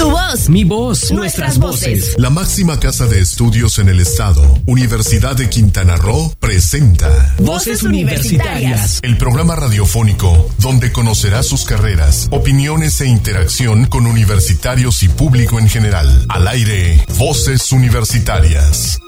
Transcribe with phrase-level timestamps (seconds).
[0.00, 0.48] Tu voz.
[0.48, 1.12] Mi voz.
[1.12, 2.14] Nuestras voces.
[2.16, 9.00] La máxima casa de estudios en el estado, Universidad de Quintana Roo, presenta Voces Universitarias.
[9.02, 15.68] El programa radiofónico donde conocerá sus carreras, opiniones e interacción con universitarios y público en
[15.68, 16.24] general.
[16.30, 18.98] Al aire, Voces Universitarias.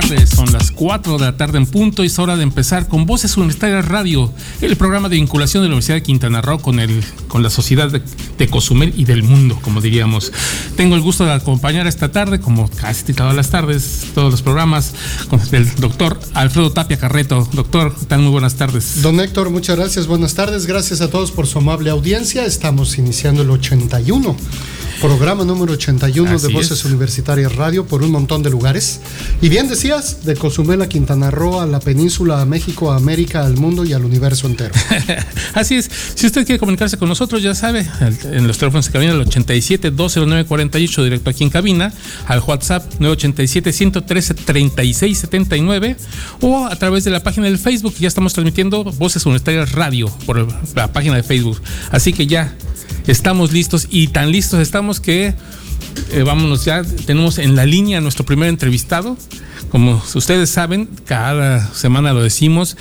[0.00, 3.04] Tardes, son las 4 de la tarde en punto y es hora de empezar con
[3.04, 7.02] Voces Universitarias Radio, el programa de vinculación de la Universidad de Quintana Roo con, el,
[7.26, 8.00] con la sociedad de,
[8.38, 10.32] de Cozumel y del mundo, como diríamos.
[10.76, 14.94] Tengo el gusto de acompañar esta tarde, como casi todas las tardes, todos los programas,
[15.28, 17.48] con el doctor Alfredo Tapia Carreto.
[17.52, 19.02] Doctor, tan muy buenas tardes.
[19.02, 22.44] Don Héctor, muchas gracias, buenas tardes, gracias a todos por su amable audiencia.
[22.44, 24.36] Estamos iniciando el 81,
[25.00, 26.84] programa número 81 Así de Voces es.
[26.84, 29.00] Universitarias Radio por un montón de lugares.
[29.42, 33.56] Y bien de Cozumel a Quintana Roo, a la península, a México, a América, al
[33.56, 34.74] mundo y al universo entero.
[35.54, 35.90] Así es.
[36.14, 37.86] Si usted quiere comunicarse con nosotros, ya sabe,
[38.24, 41.90] en los teléfonos de cabina, el 87 209 48, directo aquí en cabina,
[42.26, 45.96] al WhatsApp 987 113 36 79,
[46.42, 50.46] o a través de la página del Facebook, ya estamos transmitiendo Voces Universitarias Radio por
[50.76, 51.62] la página de Facebook.
[51.90, 52.54] Así que ya
[53.06, 55.34] estamos listos y tan listos estamos que
[56.12, 59.16] eh, vámonos ya, tenemos en la línea nuestro primer entrevistado.
[59.70, 62.76] Como ustedes saben, cada semana lo decimos,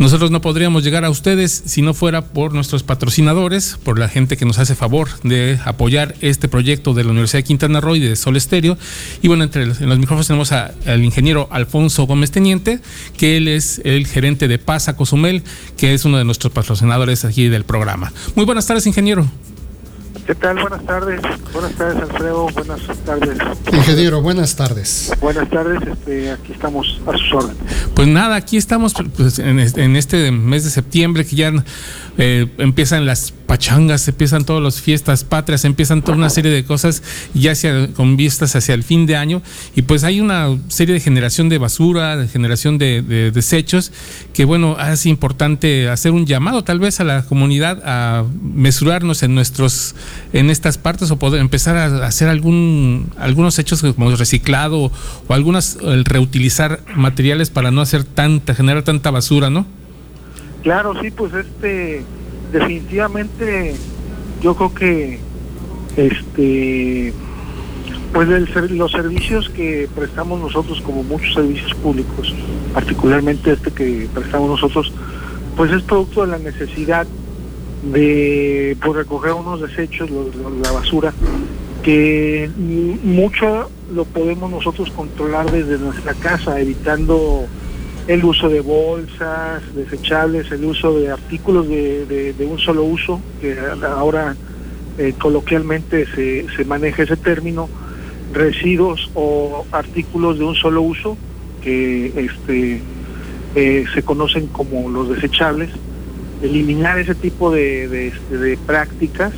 [0.00, 4.38] nosotros no podríamos llegar a ustedes si no fuera por nuestros patrocinadores, por la gente
[4.38, 8.00] que nos hace favor de apoyar este proyecto de la Universidad de Quintana Roo y
[8.00, 8.78] de Sol Estéreo.
[9.20, 12.80] Y bueno, entre los, en micrófonos tenemos al ingeniero Alfonso Gómez Teniente,
[13.18, 15.42] que él es el gerente de Pasa Cozumel,
[15.76, 18.10] que es uno de nuestros patrocinadores aquí del programa.
[18.36, 19.28] Muy buenas tardes, ingeniero.
[20.30, 20.60] ¿Qué tal?
[20.60, 21.20] Buenas tardes.
[21.52, 22.46] Buenas tardes, Alfredo.
[22.54, 23.36] Buenas tardes.
[23.72, 25.12] Ingeniero, buenas tardes.
[25.20, 25.82] Buenas tardes.
[25.82, 27.56] Este, aquí estamos a sus órdenes.
[27.96, 31.52] Pues nada, aquí estamos pues, en, este, en este mes de septiembre que ya
[32.16, 37.02] eh, empiezan las pachangas, empiezan todas las fiestas patrias, empiezan toda una serie de cosas
[37.34, 39.42] ya hacia, con vistas hacia el fin de año
[39.74, 43.90] y pues hay una serie de generación de basura, de generación de, de desechos
[44.34, 49.34] que bueno, hace importante hacer un llamado tal vez a la comunidad a mesurarnos en
[49.34, 49.96] nuestros
[50.32, 54.92] en estas partes o poder empezar a hacer algún algunos hechos como reciclado
[55.26, 59.66] o algunas el reutilizar materiales para no hacer tanta generar tanta basura, ¿no?
[60.62, 62.04] Claro, sí, pues este,
[62.52, 63.74] definitivamente,
[64.42, 65.18] yo creo que,
[65.96, 67.12] este,
[68.12, 68.28] pues
[68.70, 72.34] los servicios que prestamos nosotros, como muchos servicios públicos,
[72.74, 74.92] particularmente este que prestamos nosotros,
[75.56, 77.06] pues es producto de la necesidad
[77.92, 80.10] de pues, recoger unos desechos,
[80.62, 81.12] la basura,
[81.82, 87.46] que mucho lo podemos nosotros controlar desde nuestra casa, evitando
[88.06, 93.56] el uso de bolsas desechables, el uso de artículos de, de- un solo uso, que
[93.86, 94.34] ahora
[94.98, 97.68] eh, coloquialmente se, se maneja ese término,
[98.32, 101.16] residuos o artículos de un solo uso,
[101.62, 102.80] que este,
[103.54, 105.70] eh, se conocen como los desechables,
[106.42, 109.32] eliminar ese tipo de, de, este, prácticas,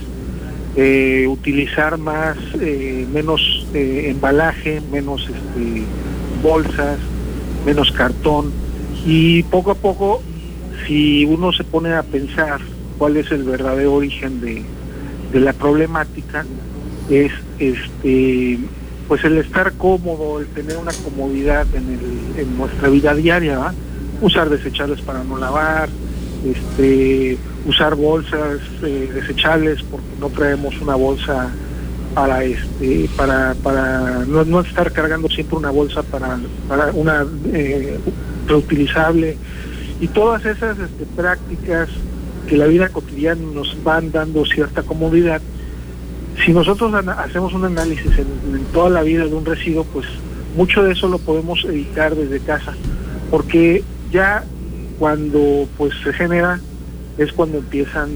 [0.76, 2.36] eh, utilizar más,
[3.12, 5.82] menos embalaje, menos este,
[6.42, 6.98] bolsas,
[7.64, 8.52] menos cartón.
[9.04, 10.22] Y poco a poco,
[10.86, 12.60] si uno se pone a pensar
[12.98, 14.62] cuál es el verdadero origen de,
[15.32, 16.44] de la problemática,
[17.10, 18.58] es este
[19.08, 23.74] pues el estar cómodo, el tener una comodidad en, el, en nuestra vida diaria,
[24.22, 25.90] usar desechables para no lavar,
[26.46, 27.36] este,
[27.66, 31.50] usar bolsas eh, desechables porque no traemos una bolsa
[32.14, 37.98] para este para para no, no estar cargando siempre una bolsa para para una eh,
[38.46, 39.36] reutilizable.
[40.00, 41.88] Y todas esas este, prácticas
[42.48, 45.40] que la vida cotidiana nos van dando cierta comodidad.
[46.44, 50.06] Si nosotros hacemos un análisis en, en toda la vida de un residuo pues
[50.56, 52.74] mucho de eso lo podemos evitar desde casa
[53.30, 54.44] porque ya
[54.98, 56.60] cuando pues se genera
[57.18, 58.10] es cuando empiezan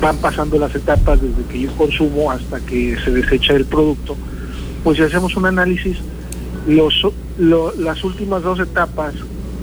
[0.00, 4.16] van pasando las etapas desde que yo consumo hasta que se desecha el producto,
[4.84, 5.98] pues si hacemos un análisis,
[6.66, 6.94] los,
[7.38, 9.14] lo- las últimas dos etapas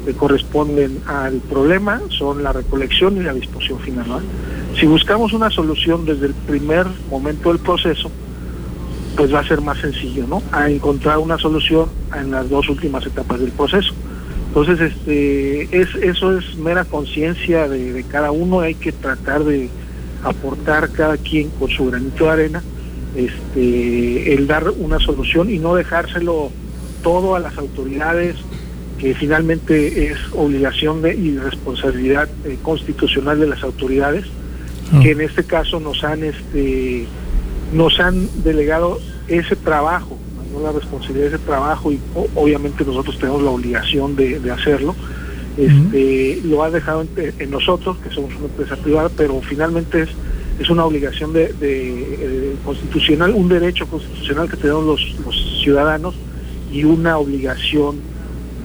[0.05, 4.21] que corresponden al problema son la recolección y la disposición final.
[4.79, 8.11] Si buscamos una solución desde el primer momento del proceso,
[9.15, 10.41] pues va a ser más sencillo, ¿no?
[10.51, 11.87] A encontrar una solución
[12.17, 13.93] en las dos últimas etapas del proceso.
[14.47, 19.69] Entonces, este, es, eso es mera conciencia de cada uno, hay que tratar de
[20.23, 22.63] aportar cada quien con su granito de arena,
[23.15, 26.51] este, el dar una solución y no dejárselo
[27.03, 28.37] todo a las autoridades
[28.97, 34.25] que finalmente es obligación de, y responsabilidad eh, constitucional de las autoridades,
[35.01, 37.07] que en este caso nos han este
[37.73, 40.17] nos han delegado ese trabajo,
[40.53, 40.61] ¿no?
[40.61, 41.99] la responsabilidad de ese trabajo y
[42.35, 44.95] obviamente nosotros tenemos la obligación de, hacerlo.
[45.57, 50.09] Este, Lo ha dejado en, nosotros, que somos una empresa privada, pero finalmente es,
[50.59, 56.15] es una obligación de, eh, constitucional, un derecho constitucional que tenemos los, ciudadanos
[56.71, 57.97] y una obligación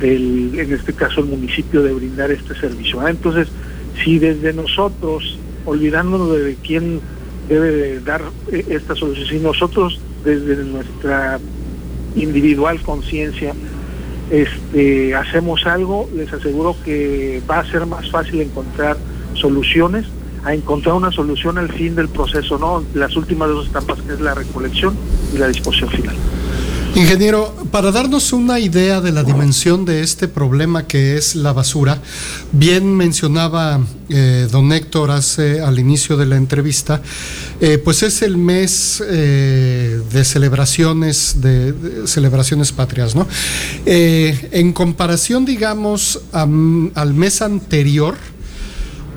[0.00, 3.00] del, en este caso el municipio, de brindar este servicio.
[3.00, 3.10] ¿ah?
[3.10, 3.48] Entonces,
[4.02, 7.00] si desde nosotros, olvidándonos de quién
[7.48, 11.38] debe dar eh, esta solución, si nosotros desde nuestra
[12.16, 13.54] individual conciencia
[14.30, 18.96] este, hacemos algo, les aseguro que va a ser más fácil encontrar
[19.34, 20.06] soluciones,
[20.44, 22.84] a encontrar una solución al fin del proceso, ¿no?
[22.94, 24.96] Las últimas dos etapas que es la recolección
[25.34, 26.16] y la disposición final.
[26.94, 32.00] Ingeniero, para darnos una idea de la dimensión de este problema que es la basura,
[32.50, 37.00] bien mencionaba eh, don Héctor hace al inicio de la entrevista,
[37.60, 41.74] eh, pues es el mes eh, de celebraciones de,
[42.06, 43.28] celebraciones patrias, ¿no?
[43.86, 48.16] en comparación, digamos, al mes anterior,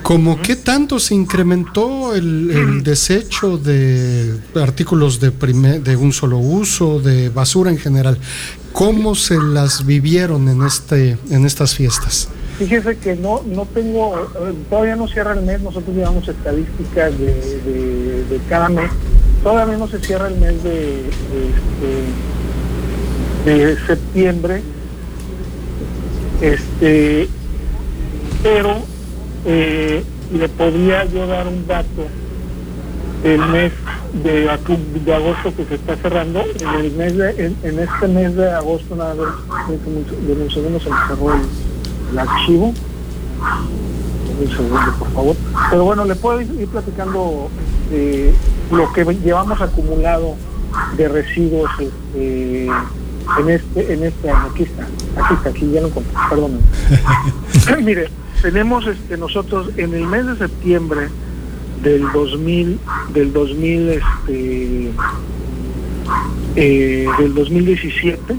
[0.03, 7.29] ¿Cómo qué tanto se incrementó el, desecho de artículos de, de un solo uso, de
[7.29, 8.17] basura en general?
[8.73, 12.29] ¿Cómo se las vivieron en, este, en estas fiestas?
[12.57, 14.31] Fíjese que no, no tengo,
[14.69, 18.91] todavía no cierra el mes, nosotros llevamos estadísticas de, cada mes,
[19.43, 21.03] todavía no se cierra el mes de,
[23.45, 24.61] de, de septiembre,
[26.41, 27.29] este,
[28.43, 28.90] pero
[29.45, 30.03] eh,
[30.33, 32.07] le podría yo dar un dato.
[33.23, 33.71] El mes
[34.23, 34.49] de,
[35.05, 38.95] de agosto que se está cerrando en el mes de, en, este mes de agosto
[38.95, 41.33] nada de un segundo se me cerró
[42.11, 42.73] el, archivo.
[44.39, 45.35] Un segundo por favor.
[45.69, 47.49] Pero bueno le puedo ir, platicando
[47.91, 48.33] este,
[48.71, 50.35] lo que llevamos acumulado
[50.95, 54.49] de residuos este, en este en este año.
[54.51, 54.83] Aquí está
[55.17, 56.59] aquí está aquí ya lo encontré perdón
[57.83, 58.09] mire
[58.41, 61.09] tenemos este, nosotros en el mes de septiembre
[61.83, 62.79] del 2000
[63.13, 64.91] del 2000 este
[66.55, 68.35] eh, del 2017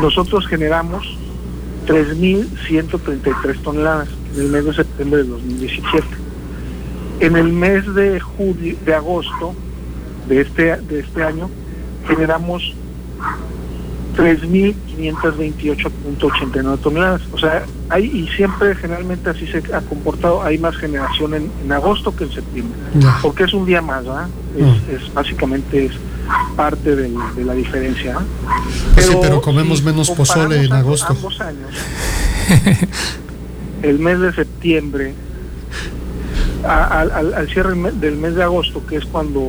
[0.00, 1.16] nosotros generamos
[1.86, 6.06] 3.133 toneladas en el mes de septiembre del 2017
[7.20, 9.54] en el mes de julio de agosto
[10.28, 11.50] de este de este año
[12.06, 12.74] generamos
[14.16, 17.20] 3.528.89 toneladas.
[17.32, 22.14] O sea, hay, y siempre generalmente así se ha comportado, hay más generación en, agosto
[22.14, 22.78] que en septiembre,
[23.22, 24.28] porque es un día más, ¿verdad?
[24.56, 25.14] Es, mm.
[25.14, 25.92] básicamente es
[26.56, 27.10] parte de,
[27.44, 28.18] la diferencia.
[28.94, 31.16] Pero, sí, pero comemos menos pozole en agosto.
[31.40, 31.70] años,
[33.82, 35.14] el mes de septiembre,
[36.64, 39.40] al, cierre del mes de agosto, que es cuando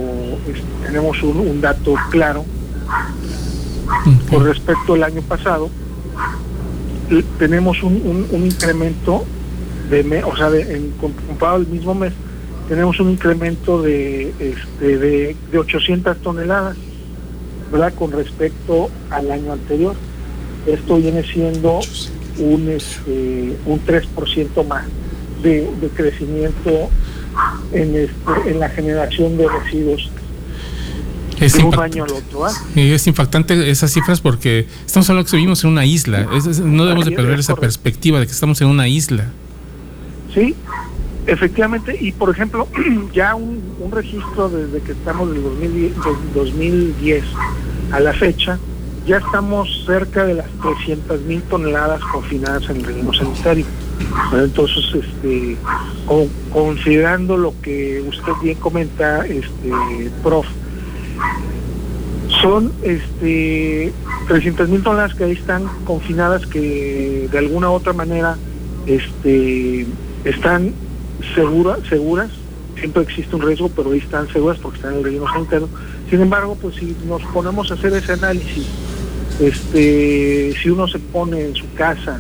[0.48, 2.46] este, tenemos un dato claro,
[4.34, 5.70] con respecto al año pasado,
[7.38, 9.26] tenemos un, incremento
[9.90, 12.14] de, o sea, en, comparado al mismo mes,
[12.68, 16.78] tenemos un incremento de, este, de, 800 toneladas,
[17.72, 17.94] ¿verdad?
[17.94, 19.96] Con respecto al año anterior.
[20.66, 21.82] Esto viene siendo
[22.40, 24.86] un, este, un 3% más
[25.44, 26.90] de, crecimiento
[27.72, 30.10] en, este, en la generación de residuos
[31.40, 32.46] es un año al otro.
[32.46, 32.52] ¿ah?
[32.76, 36.28] Es impactante esas cifras porque estamos hablando que vivimos en una isla.
[36.64, 39.32] no debemos de perder esa perspectiva de que estamos en una isla.
[40.34, 40.56] Sí,
[41.28, 41.98] efectivamente.
[42.00, 42.68] Y por ejemplo,
[43.14, 43.62] ya un,
[43.92, 45.94] registro desde que estamos del 2010,
[46.34, 47.24] 2010
[47.92, 48.58] a la fecha,
[49.06, 53.66] ya estamos cerca de las 300 mil toneladas confinadas en el relleno sanitario.
[54.34, 55.58] Entonces, este,
[56.52, 59.72] considerando lo que usted bien comenta, este,
[60.24, 60.48] prof,
[62.44, 63.94] son este
[64.28, 68.36] 300 mil toneladas que ahí están confinadas que de alguna u otra manera
[68.86, 69.88] este
[70.26, 70.74] están
[71.34, 71.80] seguras.
[72.78, 75.70] Siempre existe un riesgo pero ahí están seguras porque están en el relleno sanitario.
[76.10, 78.68] Sin embargo pues si nos ponemos a hacer ese análisis
[79.40, 82.20] este si uno se pone en su casa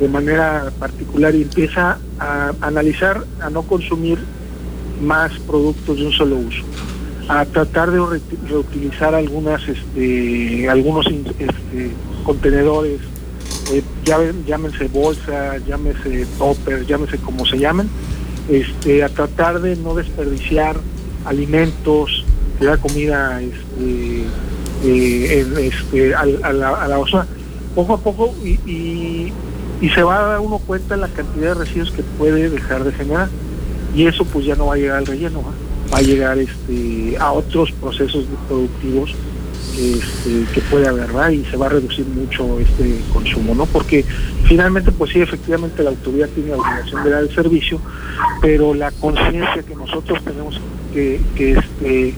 [0.00, 4.18] de manera particular y empieza a analizar a no consumir
[5.00, 6.64] más productos de un solo uso
[7.28, 11.90] a tratar de reutilizar algunas este, algunos este,
[12.24, 13.00] contenedores
[13.72, 13.82] eh,
[14.46, 17.88] llámense bolsa llámese topper llámese como se llamen
[18.48, 20.76] este a tratar de no desperdiciar
[21.24, 22.24] alimentos
[22.60, 24.24] da comida este,
[24.84, 27.26] eh, este a, la, a
[27.74, 29.32] poco a poco y,
[29.80, 32.84] y se va a dar uno cuenta de la cantidad de residuos que puede dejar
[32.84, 33.28] de generar
[33.94, 35.42] y eso pues ya no va a llegar al relleno,
[35.92, 39.14] va a llegar este a otros procesos productivos
[39.78, 43.66] este, que puede haber y se va a reducir mucho este consumo, ¿no?
[43.66, 44.04] Porque
[44.44, 47.80] finalmente, pues sí, efectivamente la autoridad tiene la obligación de dar el servicio,
[48.40, 50.60] pero la conciencia que nosotros tenemos
[50.92, 52.14] que, que, este,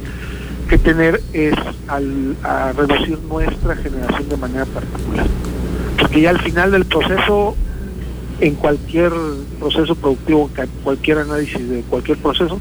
[0.85, 1.55] tener es
[1.89, 5.27] al, a reducir nuestra generación de manera particular.
[5.99, 7.57] Porque ya al final del proceso,
[8.41, 9.13] en cualquier
[9.59, 10.51] proceso productivo,
[10.85, 12.61] cualquier análisis de cualquier proceso,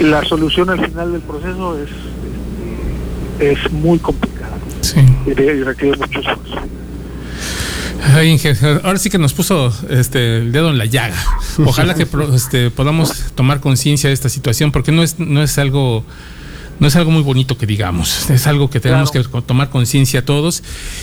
[0.00, 1.90] la solución al final del proceso es
[3.38, 4.54] es muy complicado.
[4.80, 5.00] Sí.
[5.26, 6.60] Y requiere mucho esfuerzo.
[8.84, 11.16] ahora sí que nos puso este, el dedo en la llaga.
[11.64, 16.04] Ojalá que este, podamos tomar conciencia de esta situación, porque no es, no es algo
[16.80, 20.62] no es algo muy bonito que digamos, es algo que tenemos que tomar conciencia todos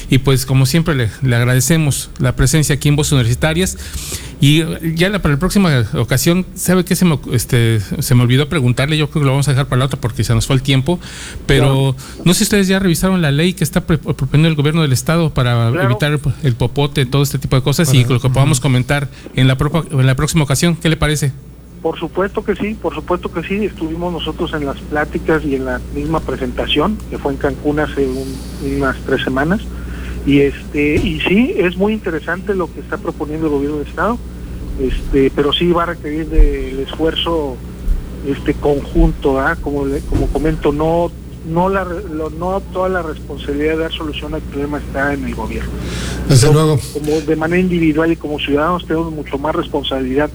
[0.09, 3.77] y pues como siempre le, agradecemos la presencia aquí en Voces Universitarias.
[4.43, 4.63] Y
[4.95, 8.97] ya para la próxima ocasión, ¿sabe qué se me, este, se me olvidó preguntarle?
[8.97, 10.63] Yo creo que lo vamos a dejar para la otra porque se nos fue el
[10.63, 10.99] tiempo,
[11.45, 14.93] pero no sé si ustedes ya revisaron la ley que está proponiendo el gobierno del
[14.93, 19.09] estado para evitar el, popote, todo este tipo de cosas y lo que podamos comentar
[19.35, 19.57] en la,
[19.91, 21.33] en la próxima ocasión, ¿qué le parece?
[21.81, 23.65] Por supuesto que sí, por supuesto que sí.
[23.65, 28.07] Estuvimos nosotros en las pláticas y en la misma presentación que fue en Cancún hace
[28.77, 29.61] unas tres semanas.
[30.25, 34.19] Y este y sí, es muy interesante lo que está proponiendo el gobierno del estado.
[34.79, 37.57] Este, pero sí va a requerir del esfuerzo
[38.27, 39.57] este conjunto, ¿ah?
[39.59, 41.11] como como comento, no
[41.47, 41.87] no la
[42.37, 45.71] no toda la responsabilidad de dar solución al problema está en el gobierno.
[46.29, 46.79] Desde luego.
[46.93, 50.29] Como de manera individual y como ciudadanos tenemos mucho más responsabilidad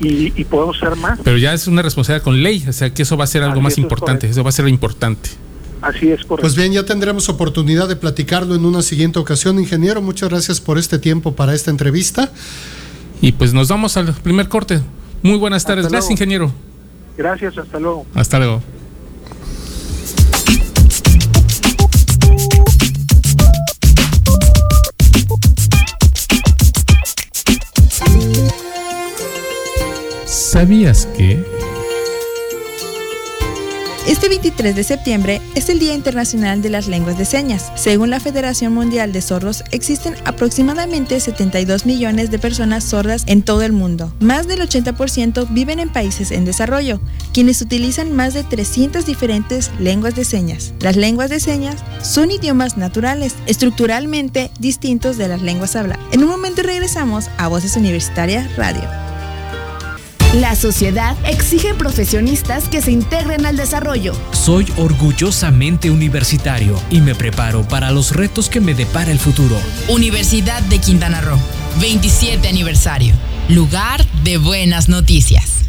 [0.00, 1.18] y, podemos ser más.
[1.22, 3.60] Pero ya es una responsabilidad con ley, o sea que eso va a ser algo
[3.60, 5.30] más importante, eso va a ser lo importante.
[5.80, 6.42] Así es correcto.
[6.42, 10.02] Pues bien, ya tendremos oportunidad de platicarlo en una siguiente ocasión, ingeniero.
[10.02, 12.32] Muchas gracias por este tiempo para esta entrevista.
[13.20, 14.80] Y pues nos vamos al primer corte.
[15.22, 15.88] Muy buenas tardes.
[15.88, 16.52] gracias, ingeniero.
[17.16, 18.06] Gracias, hasta luego.
[18.14, 18.77] Hasta luego.
[30.58, 31.40] ¿Sabías que?
[34.08, 37.70] Este 23 de septiembre es el Día Internacional de las Lenguas de Señas.
[37.76, 43.62] Según la Federación Mundial de Sordos, existen aproximadamente 72 millones de personas sordas en todo
[43.62, 44.12] el mundo.
[44.18, 47.00] Más del 80% viven en países en desarrollo,
[47.32, 50.74] quienes utilizan más de 300 diferentes lenguas de señas.
[50.80, 56.04] Las lenguas de señas son idiomas naturales, estructuralmente distintos de las lenguas habladas.
[56.10, 59.07] En un momento regresamos a Voces Universitarias Radio.
[60.34, 64.12] La sociedad exige profesionistas que se integren al desarrollo.
[64.32, 69.58] Soy orgullosamente universitario y me preparo para los retos que me depara el futuro.
[69.88, 71.38] Universidad de Quintana Roo,
[71.80, 73.14] 27 aniversario.
[73.48, 75.64] Lugar de buenas noticias.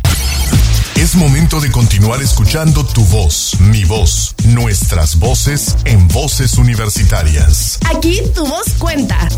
[0.95, 7.79] Es momento de continuar escuchando tu voz, mi voz, nuestras voces en voces universitarias.
[7.89, 9.29] Aquí tu voz cuenta.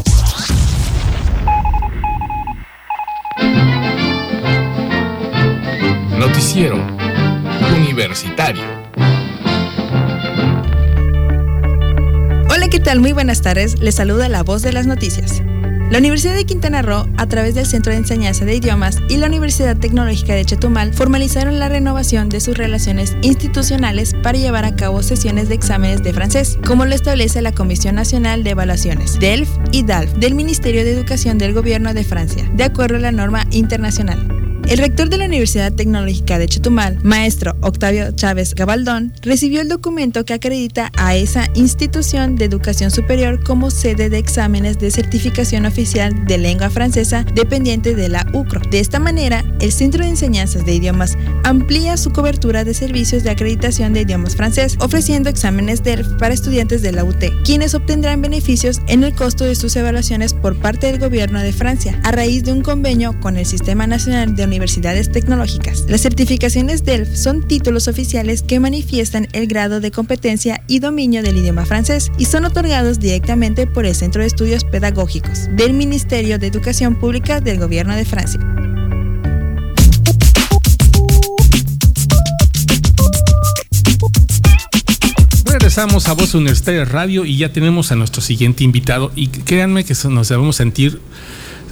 [6.22, 6.76] Noticiero
[7.80, 8.62] Universitario.
[12.48, 13.00] Hola, ¿qué tal?
[13.00, 13.80] Muy buenas tardes.
[13.80, 15.42] Les saluda la voz de las noticias.
[15.90, 19.26] La Universidad de Quintana Roo, a través del Centro de Enseñanza de Idiomas y la
[19.26, 25.02] Universidad Tecnológica de Chetumal, formalizaron la renovación de sus relaciones institucionales para llevar a cabo
[25.02, 29.82] sesiones de exámenes de francés, como lo establece la Comisión Nacional de Evaluaciones, DELF y
[29.82, 34.41] DALF, del Ministerio de Educación del Gobierno de Francia, de acuerdo a la norma internacional.
[34.72, 40.24] El rector de la Universidad Tecnológica de Chetumal, maestro Octavio Chávez Gabaldón, recibió el documento
[40.24, 46.26] que acredita a esa institución de educación superior como sede de exámenes de certificación oficial
[46.26, 48.62] de lengua francesa dependiente de la UCRO.
[48.72, 53.32] De esta manera, el Centro de Enseñanzas de Idiomas amplía su cobertura de servicios de
[53.32, 58.80] acreditación de idiomas francés, ofreciendo exámenes DERF para estudiantes de la UT, quienes obtendrán beneficios
[58.88, 62.54] en el costo de sus evaluaciones por parte del gobierno de Francia, a raíz de
[62.54, 64.61] un convenio con el Sistema Nacional de universidades
[65.12, 65.86] tecnológicas.
[65.88, 71.38] Las certificaciones DELF son títulos oficiales que manifiestan el grado de competencia y dominio del
[71.38, 76.48] idioma francés y son otorgados directamente por el Centro de Estudios Pedagógicos del Ministerio de
[76.48, 78.40] Educación Pública del Gobierno de Francia.
[85.46, 89.96] Regresamos a Voz Universitaria Radio y ya tenemos a nuestro siguiente invitado y créanme que
[90.10, 91.02] nos debemos sentir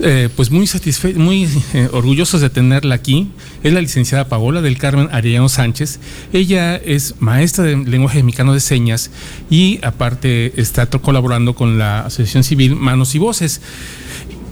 [0.02, 3.30] eh, pues muy satisfechos, muy eh, orgullosos de tenerla aquí.
[3.64, 6.00] Es la licenciada Paola del Carmen Arellano Sánchez.
[6.32, 9.12] Ella es maestra de lenguaje mexicano de señas
[9.50, 13.62] y aparte está colaborando con la Asociación Civil Manos y Voces.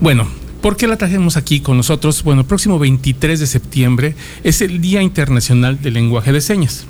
[0.01, 0.27] Bueno,
[0.61, 2.23] ¿por qué la trajimos aquí con nosotros?
[2.23, 6.85] Bueno, el próximo 23 de septiembre es el Día Internacional del Lenguaje de Señas.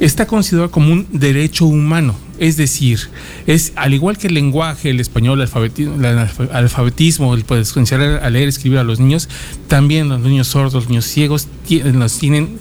[0.00, 2.98] Está considerado como un derecho humano, es decir,
[3.46, 8.20] es al igual que el lenguaje, el español, el alfabetismo, el alfabetismo, el poder enseñar
[8.22, 9.28] a leer, escribir a los niños,
[9.68, 12.58] también los niños sordos, los niños ciegos tienen,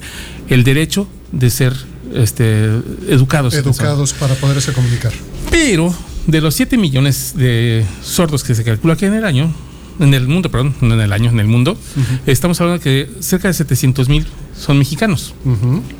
[0.50, 1.73] el derecho de ser
[2.13, 2.65] este,
[3.07, 3.55] educados.
[3.55, 5.13] Educados para poderse comunicar.
[5.50, 5.93] Pero
[6.27, 9.51] de los 7 millones de sordos que se calcula aquí en el año,
[10.00, 11.77] en el mundo, perdón, no en el año, en el mundo,
[12.25, 14.27] estamos hablando de que cerca de 700 mil
[14.58, 15.34] son mexicanos,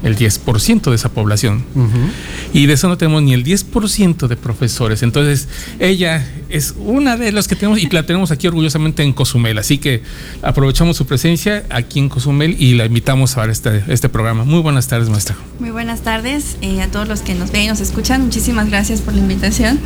[0.03, 1.63] el 10% de esa población.
[2.53, 5.03] Y de eso no tenemos ni el 10% de profesores.
[5.03, 5.48] Entonces,
[5.79, 9.58] ella es una de las que tenemos y la tenemos aquí orgullosamente en Cozumel.
[9.58, 10.03] Así que
[10.41, 14.43] aprovechamos su presencia aquí en Cozumel y la invitamos a ver este, este programa.
[14.43, 15.36] Muy buenas tardes, maestra.
[15.60, 18.24] Muy buenas tardes eh, a todos los que nos ven y nos escuchan.
[18.24, 19.79] Muchísimas gracias por la invitación.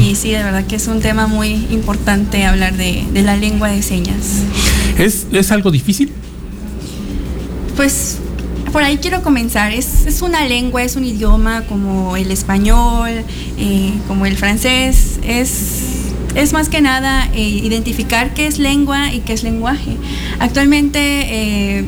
[0.00, 3.68] Y sí, de verdad que es un tema muy importante hablar de, de la lengua
[3.68, 4.42] de señas.
[4.98, 6.12] ¿Es, ¿Es algo difícil?
[7.76, 8.18] Pues
[8.72, 9.72] por ahí quiero comenzar.
[9.72, 13.10] Es, una lengua, es un idioma como el español,
[13.58, 15.20] eh, como el francés.
[15.22, 19.96] Es, es más que nada eh, identificar qué es lengua y qué es lenguaje.
[20.38, 21.84] Actualmente eh,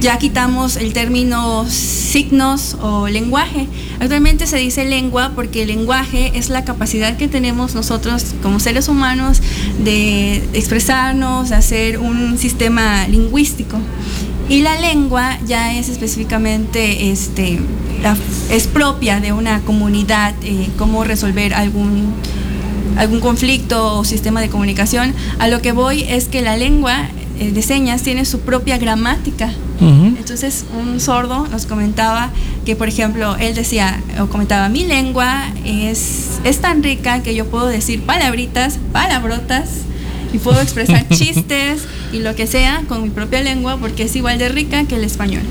[0.00, 3.66] ya quitamos el término signos o lenguaje.
[3.98, 8.88] Actualmente se dice lengua porque el lenguaje es la capacidad que tenemos nosotros como seres
[8.88, 9.40] humanos
[9.84, 13.78] de expresarnos, de hacer un sistema lingüístico.
[14.50, 17.60] Y la lengua ya es específicamente, este,
[18.50, 22.12] es propia de una comunidad, eh, cómo resolver algún,
[22.96, 25.14] algún conflicto o sistema de comunicación.
[25.38, 27.06] A lo que voy es que la lengua
[27.38, 29.52] eh, de señas tiene su propia gramática.
[29.80, 32.30] Entonces un sordo nos comentaba
[32.66, 37.46] que, por ejemplo, él decía o comentaba, mi lengua es, es tan rica que yo
[37.46, 39.70] puedo decir palabritas, palabrotas,
[40.32, 44.38] y puedo expresar chistes y lo que sea con mi propia lengua porque es igual
[44.38, 45.42] de rica que el español.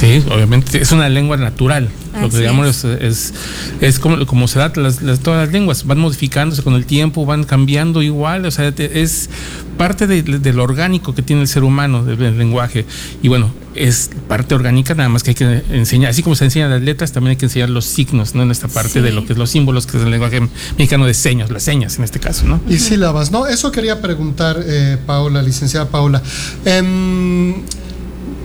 [0.00, 1.90] Sí, obviamente es una lengua natural.
[2.18, 3.34] Lo que digamos es,
[3.82, 7.44] es, como, como se da las, todas las lenguas, van modificándose con el tiempo, van
[7.44, 9.28] cambiando igual, o sea, es
[9.76, 12.86] parte de, lo orgánico que tiene el ser humano, del, lenguaje.
[13.22, 16.70] Y bueno, es parte orgánica, nada más que hay que enseñar, así como se enseñan
[16.70, 18.42] las letras, también hay que enseñar los signos, ¿no?
[18.42, 20.40] En esta parte de lo que es los símbolos, que es el lenguaje
[20.78, 22.58] mexicano de señas, las señas en este caso, ¿no?
[22.70, 23.46] Y sílabas, ¿no?
[23.46, 26.22] Eso quería preguntar, eh, Paola, licenciada Paola.
[26.64, 27.54] Eh,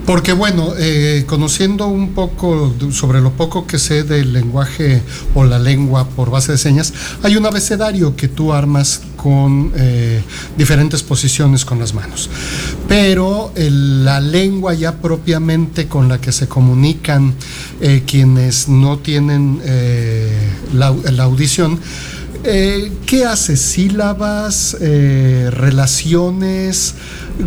[0.06, 5.02] porque bueno, eh, conociendo un poco sobre lo poco que sé del lenguaje
[5.34, 10.22] o la lengua por base de señas, hay un abecedario que tú armas con eh,
[10.58, 12.30] diferentes posiciones con las manos.
[12.88, 17.34] Pero la lengua ya propiamente con la que se comunican
[17.82, 19.60] eh, quienes no tienen
[20.74, 21.80] la, la, audición,
[22.44, 23.58] ¿qué hace?
[23.58, 24.78] ¿Sílabas?
[24.80, 26.94] ¿Relaciones?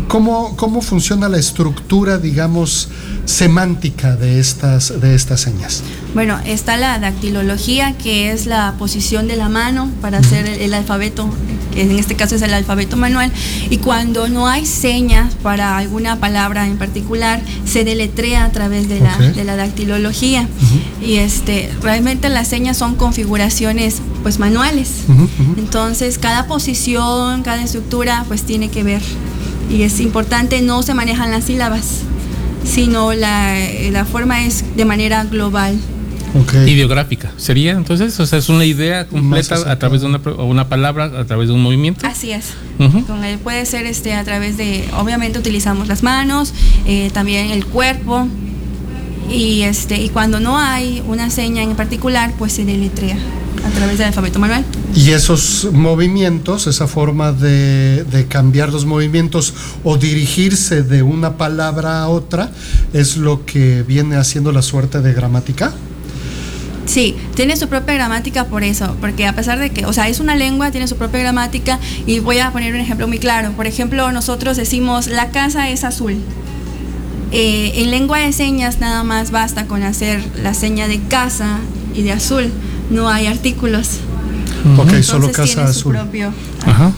[0.07, 2.89] ¿Cómo, ¿Cómo funciona la estructura, digamos,
[3.25, 5.81] semántica de estas, de estas señas?
[6.13, 11.27] Bueno, está la dactilología, que es la posición de la mano para hacer el, alfabeto,
[11.73, 13.31] que en este caso es el alfabeto manual,
[13.69, 18.99] y cuando no hay señas para alguna palabra en particular, se deletrea a través de
[18.99, 20.47] la, de la dactilología.
[21.01, 25.05] Y este, realmente las señas son configuraciones pues manuales.
[25.57, 29.01] Entonces, cada posición, cada estructura, pues tiene que ver
[29.69, 32.01] y es importante, no se manejan las sílabas,
[32.63, 33.55] sino la,
[33.91, 35.79] la forma es de manera global.
[36.67, 38.19] Ideográfica, ¿sería entonces?
[38.19, 41.55] O sea, es una idea completa a través de una, una, palabra, a través de
[41.55, 42.05] un movimiento.
[42.05, 42.53] Así es.
[42.77, 46.53] Con él puede ser este a través de, obviamente utilizamos las manos,
[46.85, 48.27] eh, también el cuerpo,
[49.31, 53.17] y este y cuando no hay una seña en particular, pues se deletrea
[53.65, 54.63] a través del alfabeto manual.
[54.95, 62.09] Y esos movimientos, esa forma de, cambiar los movimientos o dirigirse de una palabra a
[62.09, 62.51] otra,
[62.93, 65.73] es lo que viene haciendo la suerte de gramática.
[66.85, 70.19] Sí, tiene su propia gramática por eso, porque a pesar de que, o sea, es
[70.19, 73.51] una lengua, tiene su propia gramática y voy a poner un ejemplo muy claro.
[73.51, 76.15] Por ejemplo, nosotros decimos, la casa es azul.
[77.31, 81.59] Eh, en lengua de señas nada más basta con hacer la seña de casa
[81.93, 82.51] y de azul
[82.89, 83.99] no hay artículos.
[84.77, 85.97] Ok, solo Casa Azul.
[86.65, 86.91] Ajá.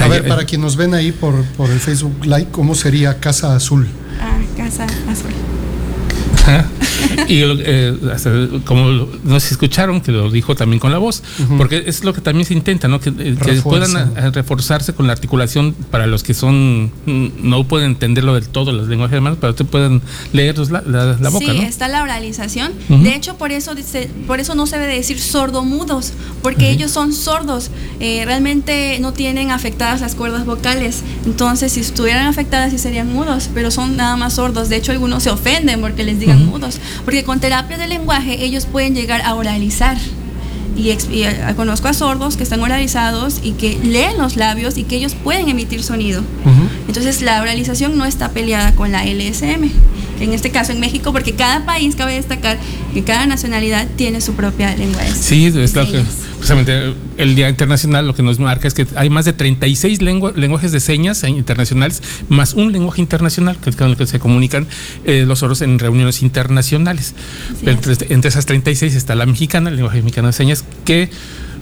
[0.00, 3.54] a ver, para quienes nos ven ahí por, por el Facebook Live, ¿cómo sería Casa
[3.54, 3.86] Azul?
[4.20, 5.30] Ah, Casa Azul.
[7.28, 7.96] Y eh,
[8.64, 11.22] como nos escucharon, que lo dijo también con la voz,
[11.56, 13.00] porque es lo que también se intenta, ¿no?
[13.00, 18.48] Que, eh, puedan reforzarse con la articulación para los que son, no pueden entenderlo del
[18.48, 22.72] todo los lenguajes hermanos, pero te pueden leer la, la, boca, sí, está la oralización.
[22.88, 23.72] De hecho, por eso,
[24.26, 27.70] por eso no se debe decir sordomudos, porque ellos son sordos.
[28.00, 31.02] Eh, realmente no tienen afectadas las cuerdas vocales.
[31.24, 34.68] Entonces, si estuvieran afectadas, sí serían mudos, pero son nada más sordos.
[34.68, 38.66] De hecho, algunos se ofenden porque les digan mudos, porque con terapia de lenguaje ellos
[38.66, 39.96] pueden llegar a oralizar.
[40.76, 44.96] Y, eh, conozco a sordos que están oralizados y que leen los labios y que
[44.96, 46.22] ellos pueden emitir sonido.
[46.86, 49.70] Entonces la oralización no está peleada con la LSM
[50.20, 52.58] en este caso en México, porque cada país, cabe destacar
[52.92, 55.02] que cada nacionalidad tiene su propia lengua.
[55.18, 55.54] Sí, es
[56.40, 60.72] precisamente el Día Internacional lo que nos marca es que hay más de 36 lenguajes
[60.72, 64.66] de señas internacionales, más un lenguaje internacional que, con el que se comunican
[65.04, 67.14] eh, los oros en reuniones internacionales.
[67.64, 71.10] Entre, entre, esas 36 está la mexicana, el lenguaje mexicano de señas, que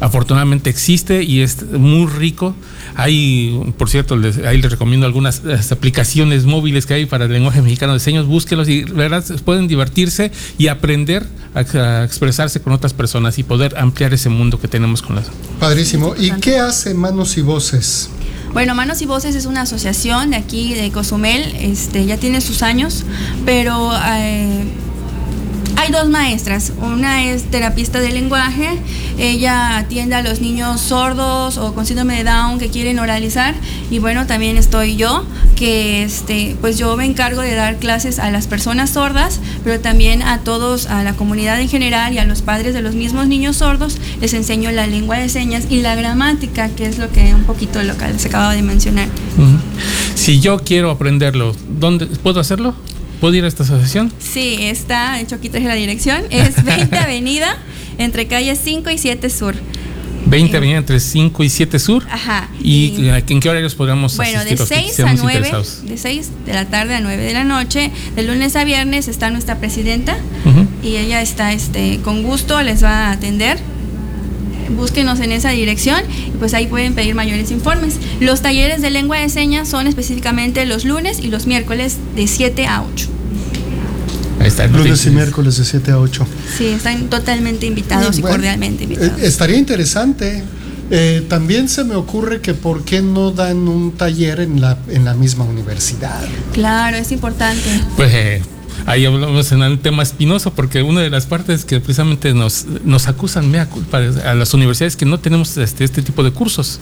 [0.01, 2.55] afortunadamente existe y es muy rico.
[2.95, 7.93] Hay, por cierto, ahí les recomiendo algunas aplicaciones móviles que hay para el lenguaje mexicano
[7.93, 13.43] de señas, búsquelos y verdad pueden divertirse y aprender a, expresarse con otras personas y
[13.43, 15.27] poder ampliar ese mundo que tenemos con las.
[15.61, 16.15] Padrísimo.
[16.19, 18.11] ¿Y qué hace Manos y Voces?
[18.53, 22.63] Bueno, Manos y Voces es una asociación de aquí de Cozumel, este, ya tiene sus
[22.63, 23.05] años,
[23.45, 24.65] pero eh,
[25.79, 26.73] hay dos maestras.
[26.83, 28.69] Una es terapista de lenguaje.
[29.17, 33.55] Ella atiende a los niños sordos o con síndrome de Down que quieren oralizar.
[33.89, 38.31] Y bueno, también estoy yo, que este, pues yo me encargo de dar clases a
[38.33, 42.43] las personas sordas, pero también a todos, a la comunidad en general y a los
[42.43, 46.71] padres de los mismos niños sordos, les enseño la lengua de señas y la gramática,
[46.71, 49.09] que es lo que un poquito lo que les acabo de mencionar.
[50.17, 52.75] Si yo quiero aprenderlo, ¿dónde puedo hacerlo?
[53.21, 54.13] ¿Puedo ir a esta asociación?
[54.19, 57.57] Sí, está, de hecho aquí traje la dirección, es 20 Avenida,
[57.99, 59.57] entre calles 5 y 7 Sur.
[60.27, 62.07] 20 eh, Avenida entre 5 y 7 Sur.
[62.11, 62.49] Ajá.
[62.63, 65.53] ¿Y, en qué horarios podríamos Bueno, de 6 a 9,
[65.85, 69.31] de 6 de la tarde a 9 de la noche, de lunes a viernes está
[69.31, 70.17] nuestra presidenta
[70.83, 73.59] y ella está este con gusto les va a atender
[74.71, 77.95] búsquenos en esa dirección y pues ahí pueden pedir mayores informes.
[78.21, 82.67] Los talleres de lengua de señas son específicamente los lunes y los miércoles de 7
[82.67, 83.09] a 8.
[84.41, 86.27] Ahí está, lunes y miércoles de 7 a 8.
[86.57, 89.21] Sí, están totalmente invitados y cordialmente invitados.
[89.21, 90.45] Eh, estaría interesante.
[90.91, 95.05] Eh, también se me ocurre que por qué no dan un taller en la, en
[95.05, 96.23] la misma universidad.
[96.55, 97.69] Claro, es importante.
[97.97, 98.43] Pues eh,
[98.87, 103.09] ahí hablamos en un tema espinoso, porque una de las partes que precisamente nos, nos
[103.09, 106.81] acusan mea culpa a las universidades que no tenemos este, este tipo de cursos.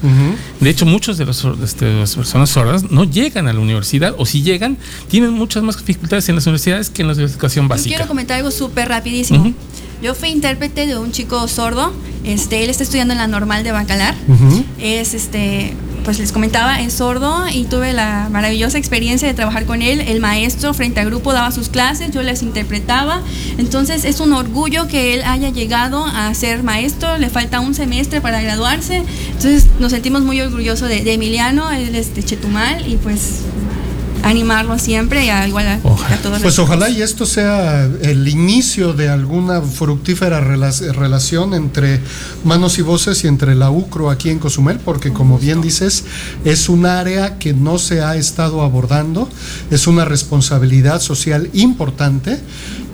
[0.60, 4.26] De hecho, muchos de los, este, las personas sordas no llegan a la universidad, o
[4.26, 4.76] si llegan,
[5.08, 7.96] tienen muchas más dificultades en las universidades que en la educación básica.
[7.96, 9.52] quiero comentar algo súper rapidísimo.
[10.02, 13.72] Yo fui intérprete de un chico sordo, este, él está estudiando en la normal de
[13.72, 14.14] Bacalar,
[14.78, 15.74] es este
[16.06, 20.00] pues les comentaba, es sordo y tuve la maravillosa experiencia de trabajar con él.
[20.00, 23.22] El maestro frente al grupo daba sus clases, yo les interpretaba.
[23.58, 28.20] Entonces es un orgullo que él haya llegado a ser maestro, le falta un semestre
[28.20, 29.02] para graduarse.
[29.30, 33.40] Entonces nos sentimos muy orgullosos de, Emiliano, él es de Chetumal y pues
[34.28, 35.78] animarlo siempre y a, igual a,
[36.22, 36.42] todos.
[36.42, 42.00] Pues ojalá y esto sea el inicio de alguna fructífera relación entre
[42.44, 46.04] manos y voces y entre la UCRO aquí en Cozumel, porque como bien dices,
[46.44, 49.28] es un área que no se ha estado abordando,
[49.70, 52.40] es una responsabilidad social importante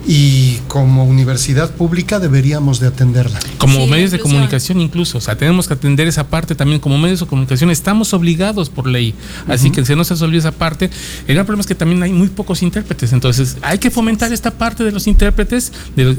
[0.06, 3.38] y como universidad pública deberíamos de atenderla.
[3.58, 7.20] Como medios de comunicación incluso, o sea, tenemos que atender esa parte también como medios
[7.20, 9.14] de comunicación, estamos obligados por ley,
[9.48, 10.90] así que si no se olvida esa parte,
[11.26, 14.50] el gran problema es que también hay muy pocos intérpretes, entonces hay que fomentar esta
[14.50, 16.16] parte de los intérpretes, de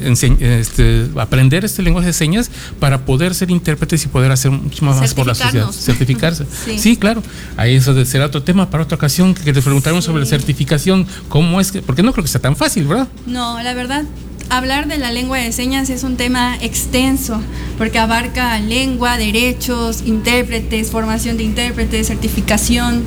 [0.59, 5.13] este, aprender este lenguaje de señas para poder ser intérpretes y poder hacer mucho más
[5.13, 6.45] por la sociedad, certificarse.
[6.77, 6.97] sí.
[6.97, 7.21] claro,
[7.57, 11.59] ahí eso será otro tema para otra ocasión que te preguntaremos sobre la certificación, cómo
[11.59, 13.07] es que, porque no creo que sea tan fácil, ¿verdad?
[13.25, 14.03] No, la verdad,
[14.49, 17.41] hablar de la lengua de señas es un tema extenso,
[17.77, 23.03] porque abarca lengua, derechos, intérpretes, formación de intérpretes, certificación.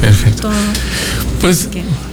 [0.00, 0.42] Perfecto.
[0.42, 0.52] Todo.
[1.40, 1.68] Pues,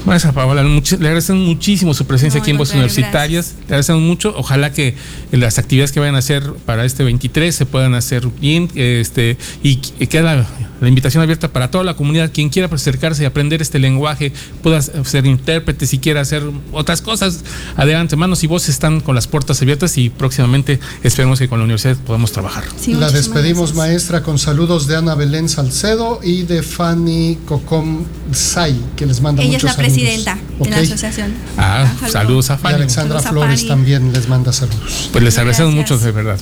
[0.06, 3.56] Maestra Paola, le agradecemos muchísimo su presencia aquí en Voces Universitarias.
[3.62, 4.34] Le agradecemos mucho.
[4.38, 4.96] Ojalá que
[5.32, 9.78] las actividades que vayan a hacer para este 23 se puedan hacer bien este, y
[9.78, 10.48] queda
[10.82, 12.32] la invitación abierta para toda la comunidad.
[12.34, 17.44] Quien quiera acercarse y aprender este lenguaje, pueda ser intérprete, si quiera hacer otras cosas,
[17.76, 18.16] adelante.
[18.16, 21.98] Manos y voces están con las puertas abiertas y próximamente esperemos que con la universidad
[21.98, 22.64] podamos trabajar.
[22.88, 29.06] la despedimos, maestra, con saludos de Ana Belén Salcedo y de Fanny Cocom Say, que
[29.06, 30.60] les les manda Ella es muchos la presidenta saludos.
[30.60, 31.34] de la asociación.
[31.58, 32.76] Ah, Ah, saludos a Y Fanny.
[32.76, 33.70] Alexandra Saludos a Flores Fanny.
[33.70, 35.10] también les manda saludos.
[35.12, 36.38] Pues les agradecemos mucho de verdad.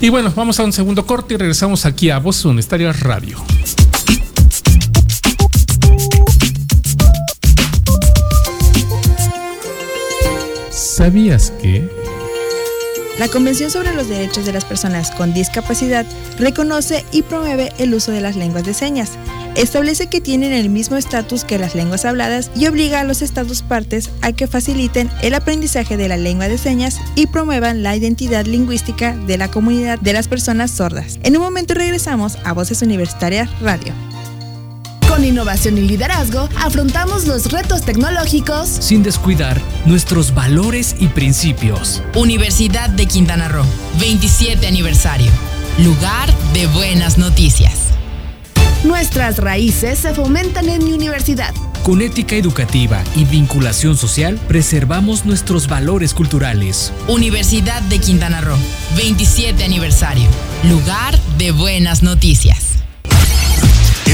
[0.00, 3.38] Y bueno, vamos a un segundo corte y regresamos aquí a Voz Universitaria Radio.
[10.70, 11.88] ¿Sabías que?
[13.20, 16.06] La Convención sobre los Derechos de las Personas con Discapacidad
[16.38, 19.10] reconoce y promueve el uso de las lenguas de señas.
[19.56, 23.60] Establece que tienen el mismo estatus que las lenguas habladas y obliga a los estados
[23.60, 28.46] partes a que faciliten el aprendizaje de la lengua de señas y promuevan la identidad
[28.46, 31.18] lingüística de la comunidad de las personas sordas.
[31.22, 33.92] En un momento regresamos a Voces Universitarias Radio.
[35.30, 42.02] Con innovación y liderazgo, afrontamos los retos tecnológicos sin descuidar nuestros valores y principios.
[42.16, 43.64] Universidad de Quintana Roo,
[44.00, 45.30] 27 aniversario.
[45.84, 47.90] Lugar de buenas noticias.
[48.82, 51.54] Nuestras raíces se fomentan en mi universidad.
[51.84, 56.92] Con ética educativa y vinculación social, preservamos nuestros valores culturales.
[57.06, 58.58] Universidad de Quintana Roo,
[58.96, 60.28] 27 aniversario.
[60.64, 62.69] Lugar de buenas noticias.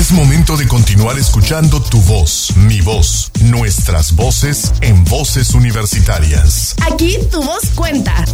[0.06, 6.76] Es momento de continuar escuchando tu voz, mi voz, nuestras voces en voces universitarias.
[6.88, 8.24] Aquí tu voz cuenta.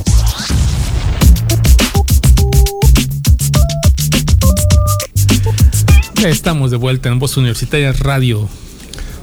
[6.16, 8.50] Ya estamos de vuelta en Voz Universitaria Radio.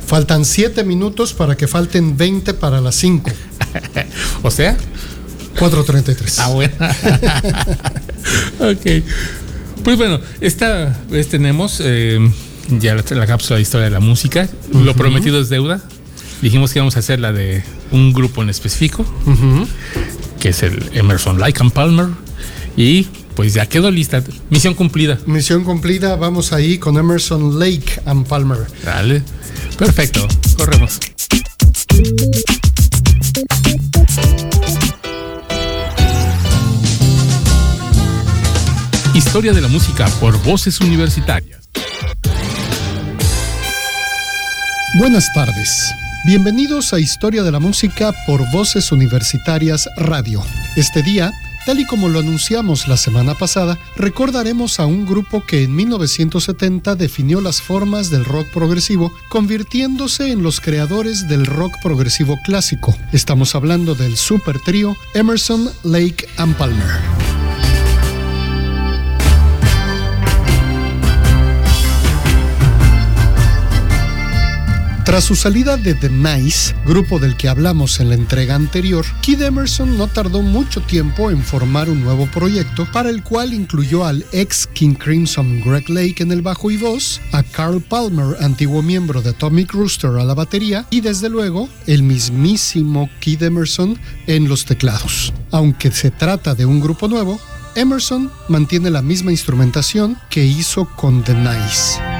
[0.07, 3.29] Faltan 7 minutos para que falten 20 para las 5.
[4.41, 4.75] o sea,
[5.55, 6.39] 4.33.
[6.39, 6.73] Ah, bueno.
[8.71, 9.03] ok.
[9.83, 12.19] Pues bueno, esta vez tenemos eh,
[12.79, 14.47] ya la, la cápsula de historia de la música.
[14.73, 15.81] Lo prometido es deuda.
[16.41, 19.05] Dijimos que íbamos a hacer la de un grupo en específico,
[20.39, 22.07] que es el Emerson Lake and Palmer.
[22.77, 24.23] Y pues ya quedó lista.
[24.49, 25.17] Misión cumplida.
[25.25, 28.67] Misión cumplida, vamos ahí con Emerson Lake and Palmer.
[28.83, 29.23] Dale.
[29.77, 30.27] Perfecto.
[30.57, 30.99] Corremos.
[39.29, 41.69] Historia de la música por voces universitarias.
[44.97, 45.93] Buenas tardes.
[46.25, 50.41] Bienvenidos a Historia de la Música por Voces Universitarias Radio.
[50.75, 51.31] Este día,
[51.67, 56.95] tal y como lo anunciamos la semana pasada, recordaremos a un grupo que en 1970
[56.95, 62.97] definió las formas del rock progresivo, convirtiéndose en los creadores del rock progresivo clásico.
[63.13, 67.38] Estamos hablando del super trío Emerson, Lake and Palmer.
[75.09, 79.41] Tras su salida de The Nice, grupo del que hablamos en la entrega anterior, Kid
[79.41, 84.23] Emerson no tardó mucho tiempo en formar un nuevo proyecto para el cual incluyó al
[84.31, 89.23] ex King Crimson Greg Lake en el bajo y voz, a Carl Palmer, antiguo miembro
[89.23, 94.65] de Atomic Rooster a la batería y desde luego el mismísimo Kid Emerson en los
[94.65, 95.33] teclados.
[95.49, 97.41] Aunque se trata de un grupo nuevo,
[97.73, 102.18] Emerson mantiene la misma instrumentación que hizo con The Nice.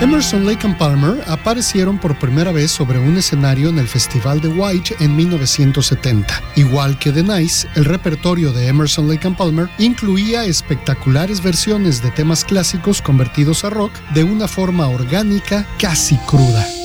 [0.00, 4.46] Emerson, Lake and Palmer aparecieron por primera vez sobre un escenario en el Festival de
[4.46, 6.40] White en 1970.
[6.54, 12.12] Igual que The Nice, el repertorio de Emerson, Lake and Palmer incluía espectaculares versiones de
[12.12, 16.77] temas clásicos convertidos a rock de una forma orgánica casi cruda.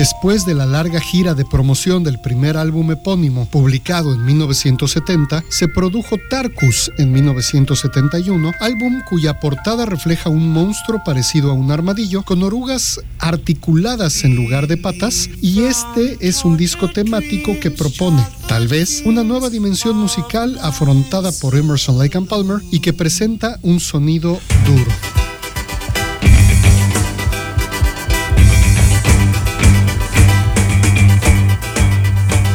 [0.00, 5.68] Después de la larga gira de promoción del primer álbum epónimo, publicado en 1970, se
[5.68, 12.42] produjo Tarkus en 1971, álbum cuya portada refleja un monstruo parecido a un armadillo con
[12.42, 18.68] orugas articuladas en lugar de patas, y este es un disco temático que propone, tal
[18.68, 23.80] vez, una nueva dimensión musical afrontada por Emerson Lake and Palmer y que presenta un
[23.80, 25.19] sonido duro.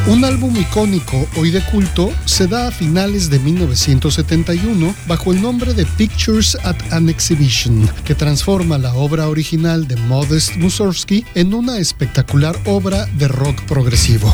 [0.08, 5.74] Un álbum icónico, hoy de culto, se da a finales de 1971 bajo el nombre
[5.74, 11.80] de Pictures at an Exhibition, que transforma la obra original de Modest Mussorgsky en una
[11.80, 14.32] espectacular obra de rock progresivo.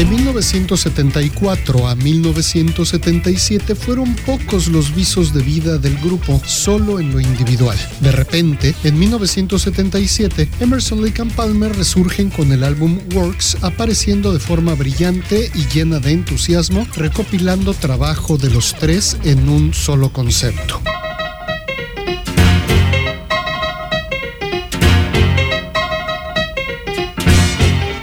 [0.00, 7.20] De 1974 a 1977 fueron pocos los visos de vida del grupo solo en lo
[7.20, 7.76] individual.
[8.00, 14.38] De repente, en 1977, Emerson Lake and Palmer resurgen con el álbum Works apareciendo de
[14.38, 20.80] forma brillante y llena de entusiasmo, recopilando trabajo de los tres en un solo concepto.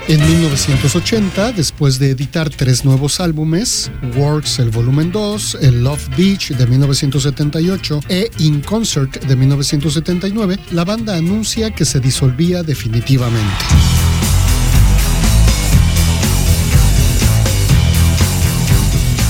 [0.10, 6.52] En 1980, después de editar tres nuevos álbumes, Works el volumen 2, el Love Beach
[6.52, 13.66] de 1978 e In Concert de 1979, la banda anuncia que se disolvía definitivamente.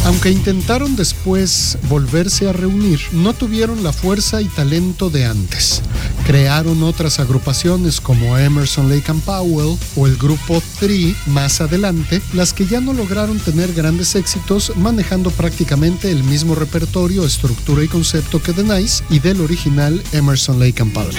[0.08, 5.82] Aunque intentaron después volverse a reunir, no tuvieron la fuerza y talento de antes.
[6.26, 12.54] Crearon otras agrupaciones como Emerson, Lake and Powell o el grupo Three más adelante, las
[12.54, 18.42] que ya no lograron tener grandes éxitos manejando prácticamente el mismo repertorio, estructura y concepto
[18.42, 21.18] que The Nice y del original Emerson, Lake and Powell.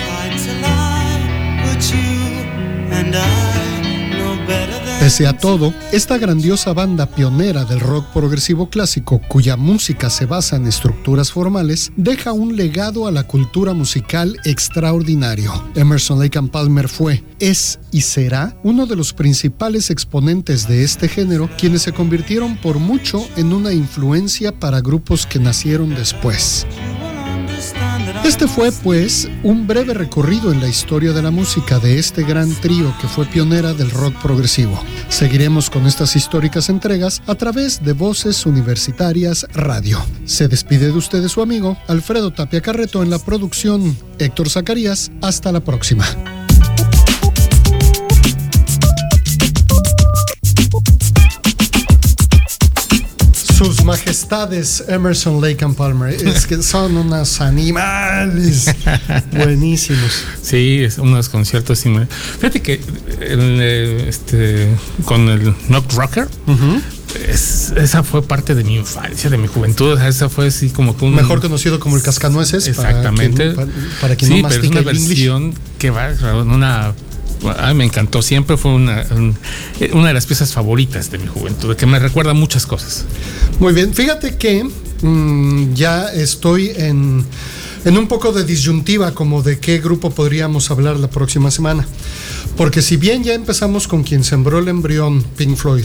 [5.09, 10.57] Pese a todo, esta grandiosa banda pionera del rock progresivo clásico, cuya música se basa
[10.57, 15.51] en estructuras formales, deja un legado a la cultura musical extraordinario.
[15.77, 21.09] Emerson Lake and Palmer fue, es y será uno de los principales exponentes de este
[21.09, 26.67] género, quienes se convirtieron por mucho en una influencia para grupos que nacieron después.
[28.25, 32.53] Este fue, pues, un breve recorrido en la historia de la música de este gran
[32.55, 34.83] trío que fue pionera del rock progresivo.
[35.09, 39.99] Seguiremos con estas históricas entregas a través de Voces Universitarias Radio.
[40.25, 45.11] Se despide de ustedes su amigo Alfredo Tapia Carreto en la producción Héctor Zacarías.
[45.21, 46.07] Hasta la próxima.
[53.59, 56.15] Sus majestades Emerson, Lake and Palmer.
[56.15, 58.73] Es que son unos animales
[59.33, 60.23] buenísimos.
[60.41, 61.83] Sí, es unos conciertos.
[62.37, 62.81] Fíjate que
[63.21, 64.69] eh, este,
[65.05, 66.29] con el Knock Rocker.
[67.27, 70.01] esa fue parte de mi infancia, de mi juventud.
[70.01, 71.17] Esa fue así como que un.
[71.17, 72.69] Mejor conocido como el Cascanueces.
[72.69, 73.57] Exactamente.
[74.01, 76.95] Para quien, no pero es una versión que va en una
[77.57, 79.05] a me encantó, siempre fue una,
[79.93, 83.05] una de las piezas favoritas de mi juventud, que me recuerda muchas cosas.
[83.59, 84.65] Muy bien, fíjate que
[85.03, 87.25] mm, ya estoy en,
[87.85, 91.87] en un poco de disyuntiva como de qué grupo podríamos hablar la próxima semana.
[92.57, 95.85] Porque si bien ya empezamos con quien sembró el embrión, Pink Floyd,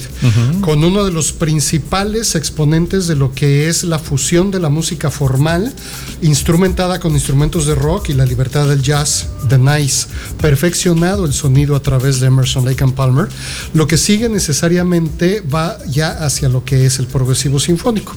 [0.60, 5.10] con uno de los principales exponentes de lo que es la fusión de la música
[5.10, 5.72] formal,
[6.20, 10.08] instrumentada con instrumentos de rock y la libertad del jazz, The Nice,
[10.40, 13.28] perfeccionado el sonido a través de Emerson, Lake and Palmer,
[13.72, 18.14] lo que sigue necesariamente va ya hacia lo que es el progresivo sinfónico.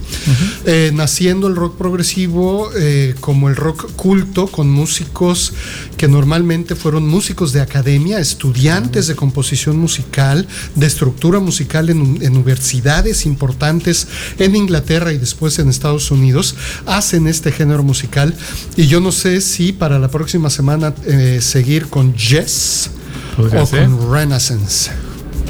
[0.66, 5.54] Eh, naciendo el rock progresivo eh, como el rock culto, con músicos
[5.98, 13.26] que normalmente fueron músicos de academia, estudiantes de composición musical, de estructura musical en, universidades
[13.26, 14.08] importantes
[14.40, 18.34] en Inglaterra y después en Estados Unidos, hacen este género musical.
[18.76, 22.90] Y yo no sé si para la próxima semana eh, seguir con Jess
[23.38, 24.92] o con Renaissance.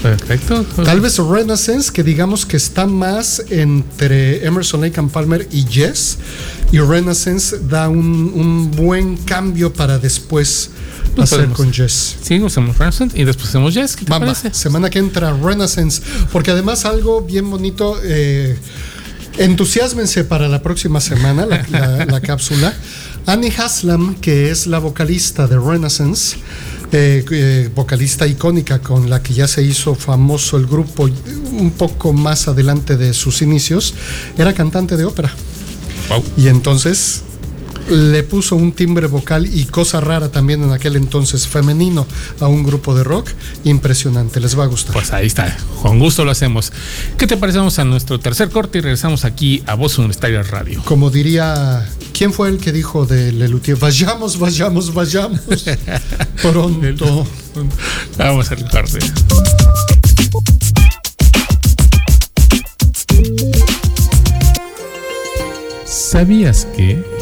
[0.02, 0.64] Perfecto.
[0.84, 6.18] Tal vez Renaissance, que digamos que está más entre Emerson Lake and Palmer y Jess,
[6.72, 10.70] y Renaissance da un, un buen cambio para después
[11.22, 12.18] hacer con Jess.
[12.22, 13.96] Sí, usamos Renaissance y después hacemos Jess.
[13.96, 14.54] ¿Qué te parece?
[14.54, 18.00] Semana que entra Renaissance, porque además algo bien bonito.
[18.04, 18.58] Eh,
[19.38, 22.74] entusiasmense para la próxima semana, la, cápsula.
[23.26, 26.38] Annie Haslam, que es la vocalista de Renaissance,
[26.92, 31.04] eh, eh, vocalista icónica con la que ya se hizo famoso el grupo
[31.52, 33.94] un poco más adelante de sus inicios,
[34.38, 35.32] era cantante de ópera.
[36.38, 37.24] Y entonces
[37.90, 42.06] le puso un timbre vocal y cosa rara también en aquel entonces femenino
[42.40, 43.30] a un grupo de rock
[43.64, 44.40] impresionante.
[44.40, 44.94] Les va a gustar.
[44.94, 46.72] Pues ahí está, con gusto lo hacemos.
[47.18, 50.82] ¿Qué te parecemos a nuestro tercer corte y regresamos aquí a Voz Universitaria Radio?
[50.86, 53.78] Como diría, ¿quién fue el que dijo de Lelutier?
[53.78, 55.42] Vayamos, vayamos, vayamos.
[56.42, 57.28] Pronto.
[58.18, 59.00] Vamos al corte.
[65.86, 67.17] ¿Sabías que...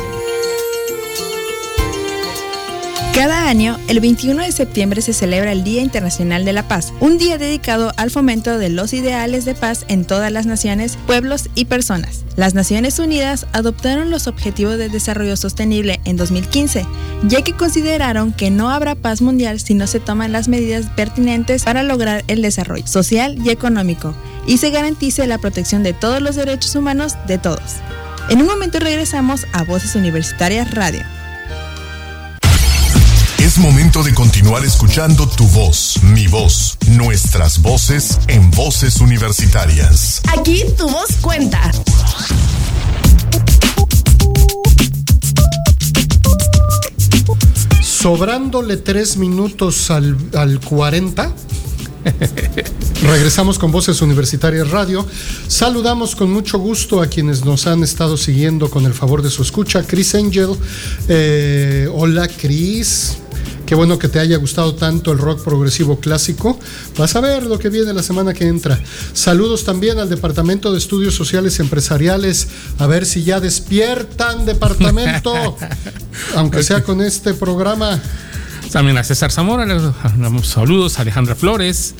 [3.15, 7.17] Cada año, el 21 de septiembre se celebra el Día Internacional de la Paz, un
[7.17, 11.63] día dedicado al fomento de los ideales de paz en todas las naciones, pueblos y
[11.63, 12.25] personas.
[12.35, 16.85] Las Naciones Unidas adoptaron los Objetivos de Desarrollo Sostenible en 2015,
[17.23, 21.63] ya que consideraron que no habrá paz mundial si no se toman las medidas pertinentes
[21.63, 24.13] para lograr el desarrollo social y económico
[24.45, 27.77] y se garantice la protección de todos los derechos humanos de todos.
[28.27, 31.03] En un momento regresamos a Voces Universitarias Radio.
[33.55, 40.21] Es momento de continuar escuchando tu voz, mi voz, nuestras voces en voces universitarias.
[40.37, 41.71] Aquí tu voz cuenta.
[47.81, 51.33] Sobrándole tres minutos al, al 40,
[53.03, 55.07] Regresamos con Voces Universitarias Radio.
[55.47, 59.41] Saludamos con mucho gusto a quienes nos han estado siguiendo con el favor de su
[59.41, 59.83] escucha.
[59.83, 60.49] Chris Angel.
[61.07, 63.17] Eh, hola, Chris.
[63.65, 66.59] Qué bueno que te haya gustado tanto el rock progresivo clásico.
[66.97, 68.79] Vas a ver lo que viene la semana que entra.
[69.13, 72.47] Saludos también al Departamento de Estudios Sociales Empresariales.
[72.77, 75.57] A ver si ya despiertan, departamento.
[76.35, 77.99] Aunque sea con este programa.
[78.71, 79.65] También a César Zamora,
[80.43, 81.95] saludos, a Alejandra Flores,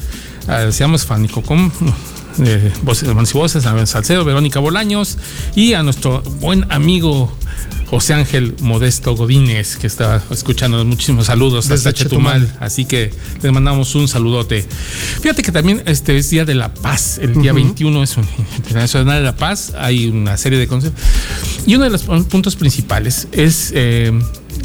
[0.48, 1.72] a, decíamos Fánico Com,
[2.40, 5.18] eh, voces, y Voces, a Salcedo, Verónica Bolaños
[5.56, 7.32] y a nuestro buen amigo
[7.88, 12.58] José Ángel Modesto Godínez, que está escuchando muchísimos saludos Desde hasta Chetumal.
[12.60, 14.66] Así que le mandamos un saludote.
[15.22, 17.20] Fíjate que también este es Día de la Paz.
[17.20, 18.28] El día 21 es un
[18.58, 19.74] Internacional de la Paz.
[19.78, 21.04] Hay una serie de conceptos.
[21.66, 24.12] Y uno de los puntos principales es eh,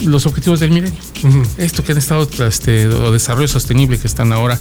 [0.04, 0.98] los objetivos del milenio.
[1.58, 4.58] Esto que han estado, este, o desarrollo sostenible que están ahora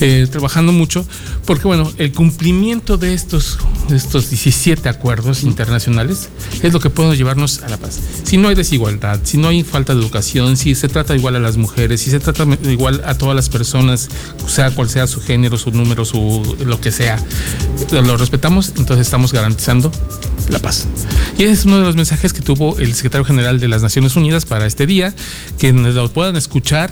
[0.00, 1.06] eh, trabajando mucho,
[1.44, 3.58] porque bueno, el cumplimiento de estos,
[3.88, 6.28] de estos 17 acuerdos internacionales
[6.62, 8.00] es lo que puede llevarnos a la paz.
[8.24, 11.40] Si no hay desigualdad, si no hay falta de educación, si se trata igual a
[11.40, 14.08] las mujeres, si se trata igual a todas las personas,
[14.46, 17.22] sea cual sea su género, su número, su lo que sea,
[17.90, 19.90] lo respetamos, entonces estamos garantizando
[20.48, 20.86] la paz.
[21.38, 24.46] Y es uno de los mensajes que tuvo el secretario general de las Naciones Unidas
[24.46, 25.14] para este día,
[25.58, 26.90] que lo puedan escuchar.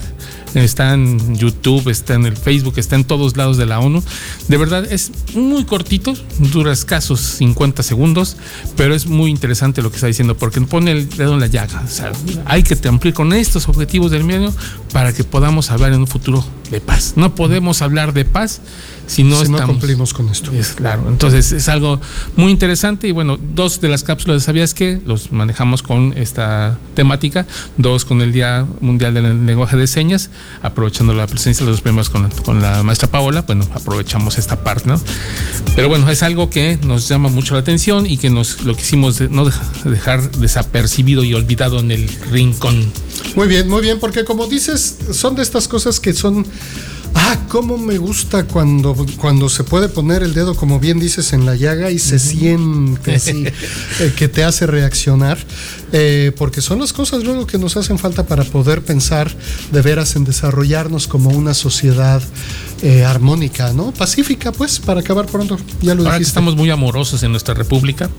[0.55, 4.03] Está en YouTube, está en el Facebook, está en todos lados de la ONU.
[4.47, 8.37] De verdad es muy cortito, dura escasos 50 segundos,
[8.75, 11.81] pero es muy interesante lo que está diciendo porque pone el dedo en la llaga.
[11.85, 12.11] O sea,
[12.45, 14.53] hay que cumplir con estos objetivos del milenio
[14.93, 17.13] para que podamos hablar en un futuro de paz.
[17.15, 18.61] No podemos hablar de paz
[19.07, 20.51] si no, Si estamos, no cumplimos con esto.
[20.51, 21.99] es claro, entonces es algo
[22.35, 26.79] muy interesante y bueno, dos de las cápsulas de sabías que los manejamos con esta
[26.95, 27.45] temática,
[27.77, 30.31] dos con el Día Mundial del Lenguaje de Señas,
[30.61, 34.87] aprovechando la presencia de los premios con, con la maestra Paola, bueno, aprovechamos esta parte,
[34.87, 34.99] ¿no?
[35.75, 39.17] Pero bueno, es algo que nos llama mucho la atención y que nos lo quisimos
[39.19, 42.91] de- no deja- dejar desapercibido y olvidado en el rincón.
[43.35, 46.45] Muy bien, muy bien, porque como dices, son de estas cosas que son.
[47.17, 51.45] Ah, cómo me gusta cuando, cuando se puede poner el dedo, como bien dices, en
[51.45, 53.45] la llaga y se siente así,
[53.99, 55.37] eh, que te hace reaccionar,
[55.93, 59.33] eh, porque son las cosas luego que nos hacen falta para poder pensar
[59.71, 62.21] de veras en desarrollarnos como una sociedad
[62.81, 63.91] eh, armónica, ¿no?
[63.91, 65.57] Pacífica, pues, para acabar pronto.
[65.81, 66.29] Ya lo Ahora que dijiste.
[66.29, 68.09] estamos muy amorosos en nuestra república,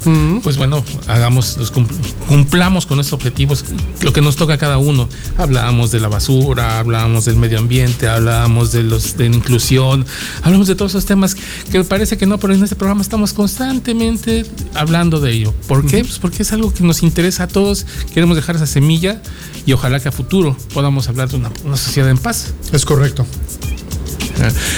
[0.42, 1.94] pues bueno, hagamos, cumpl-
[2.28, 3.64] cumplamos con estos objetivos,
[4.02, 5.08] lo que nos toca a cada uno.
[5.36, 10.04] Hablábamos de la basura, hablábamos del medio ambiente, hablábamos de los de inclusión,
[10.42, 11.36] hablamos de todos esos temas
[11.70, 15.54] que parece que no, pero en este programa estamos constantemente hablando de ello.
[15.68, 16.02] ¿Por qué?
[16.04, 19.20] Pues porque es algo que nos interesa a todos, queremos dejar esa semilla
[19.66, 22.54] y ojalá que a futuro podamos hablar de una, una sociedad en paz.
[22.72, 23.26] Es correcto.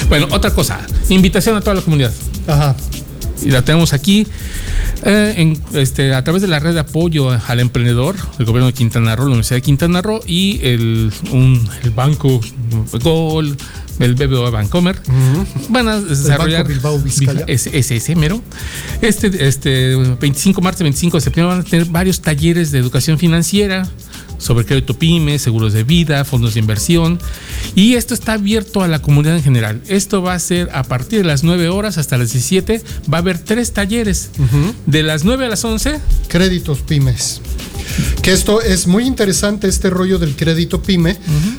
[0.09, 2.13] Bueno, otra cosa, invitación a toda la comunidad.
[2.47, 2.75] Ajá.
[3.43, 4.27] y la tenemos aquí
[5.05, 8.73] eh, en, este, a través de la red de apoyo al emprendedor del gobierno de
[8.73, 12.41] Quintana Roo, la Universidad de Quintana Roo y el, un- el banco
[13.03, 13.57] Gol,
[14.01, 14.99] el BBVA Bancomer.
[15.69, 18.43] Van a desarrollar Banco Bilbao ese, ese, ese mero.
[19.03, 23.89] Este, este 25 martes, 25 de septiembre van a tener varios talleres de educación financiera
[24.39, 27.19] sobre crédito pyme, seguros de vida, fondos de inversión.
[27.75, 29.83] Y esto está abierto a la comunidad en general.
[29.89, 32.83] Esto va a ser a partir de las 9 horas hasta las 17.
[33.13, 34.31] Va a haber tres talleres.
[34.87, 36.01] De las 9 a las 11.
[36.29, 37.41] créditos pymes.
[38.23, 41.17] Que esto es muy interesante, este rollo del crédito pyme,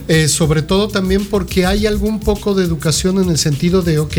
[0.07, 4.17] eh, sobre todo también porque hay algún poco de educación en el sentido de, ok,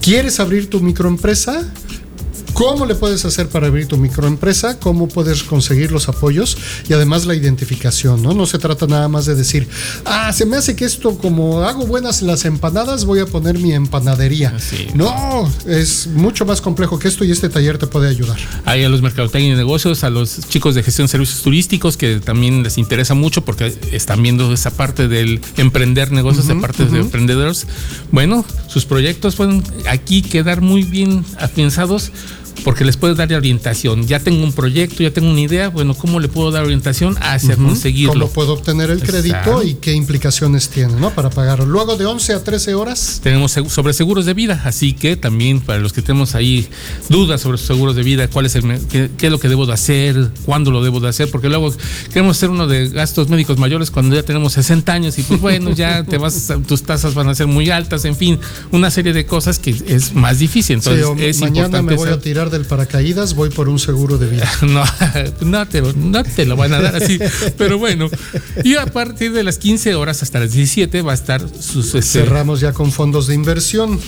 [0.00, 1.68] ¿quieres abrir tu microempresa?
[2.56, 4.78] ¿Cómo le puedes hacer para abrir tu microempresa?
[4.80, 6.56] ¿Cómo puedes conseguir los apoyos?
[6.88, 8.32] Y además la identificación, ¿no?
[8.32, 9.68] No se trata nada más de decir,
[10.06, 13.74] ah, se me hace que esto, como hago buenas las empanadas, voy a poner mi
[13.74, 14.54] empanadería.
[14.56, 14.86] Así.
[14.94, 18.38] No, es mucho más complejo que esto y este taller te puede ayudar.
[18.64, 22.20] Hay a los mercadotecnia y negocios, a los chicos de gestión de servicios turísticos que
[22.20, 27.00] también les interesa mucho porque están viendo esa parte del emprender negocios, de parte de
[27.00, 27.66] emprendedores.
[28.12, 32.12] Bueno, sus proyectos pueden aquí quedar muy bien afianzados
[32.64, 34.06] porque les puede dar orientación.
[34.06, 37.56] Ya tengo un proyecto, ya tengo una idea, bueno, ¿cómo le puedo dar orientación hacia
[37.56, 38.12] conseguirlo?
[38.14, 39.62] ¿Cómo puedo obtener el crédito Exacto.
[39.62, 41.10] y qué implicaciones tiene, ¿no?
[41.10, 41.66] Para pagarlo.
[41.66, 43.20] Luego de 11 a 13 horas.
[43.22, 46.68] Tenemos sobre seguros de vida, así que también para los que tenemos ahí
[47.08, 49.66] dudas sobre sus seguros de vida, cuál es el qué, qué es lo que debo
[49.66, 51.72] de hacer, cuándo lo debo de hacer, porque luego
[52.12, 55.70] queremos hacer uno de gastos médicos mayores cuando ya tenemos 60 años y pues bueno,
[55.72, 58.38] ya te vas tus tasas van a ser muy altas, en fin,
[58.72, 62.06] una serie de cosas que es más difícil, entonces Sí, es mañana importante me voy
[62.08, 64.50] a saber- tirar del paracaídas, voy por un seguro de vida.
[64.62, 64.82] no,
[65.40, 67.18] no te, no te lo van a dar así.
[67.56, 68.08] Pero bueno,
[68.64, 71.94] y a partir de las 15 horas hasta las 17 va a estar sus...
[71.94, 74.00] este, Cerramos ya con fondos de inversión.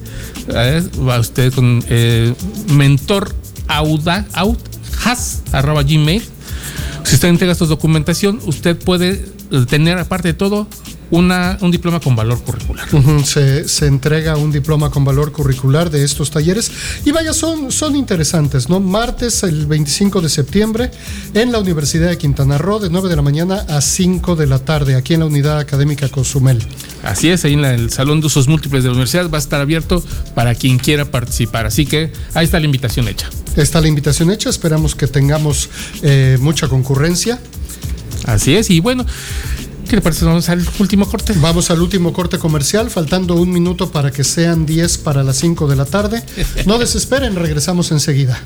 [0.49, 0.83] ¿eh?
[1.07, 2.33] va usted con eh,
[2.73, 3.35] mentor
[3.67, 4.59] auda, out,
[5.05, 6.23] has, arroba gmail.
[7.03, 10.67] Si usted entrega esta documentación, usted puede eh, tener, aparte de todo,
[11.09, 12.85] una, un diploma con valor curricular.
[13.23, 16.69] Se, se entrega un diploma con valor curricular de estos talleres
[17.05, 18.81] y vaya, son, son interesantes, ¿no?
[18.81, 20.91] Martes, el 25 de septiembre,
[21.33, 24.59] en la Universidad de Quintana Roo, de 9 de la mañana a 5 de la
[24.59, 26.61] tarde, aquí en la Unidad Académica Cozumel.
[27.03, 29.39] Así es, ahí en la- el Salón de Usos Múltiples de la Universidad va a
[29.39, 30.03] estar abierto
[30.35, 31.65] para quien quiera participar.
[31.67, 33.29] Así que ahí está la invitación hecha.
[33.57, 35.69] Está la invitación hecha, esperamos que tengamos
[36.03, 37.39] eh, mucha concurrencia.
[38.25, 39.03] Así es, y bueno,
[39.89, 40.25] ¿qué le parece?
[40.25, 41.33] Vamos al último corte.
[41.37, 45.67] Vamos al último corte comercial, faltando un minuto para que sean 10 para las 5
[45.67, 46.23] de la tarde.
[46.67, 48.39] No desesperen, regresamos enseguida.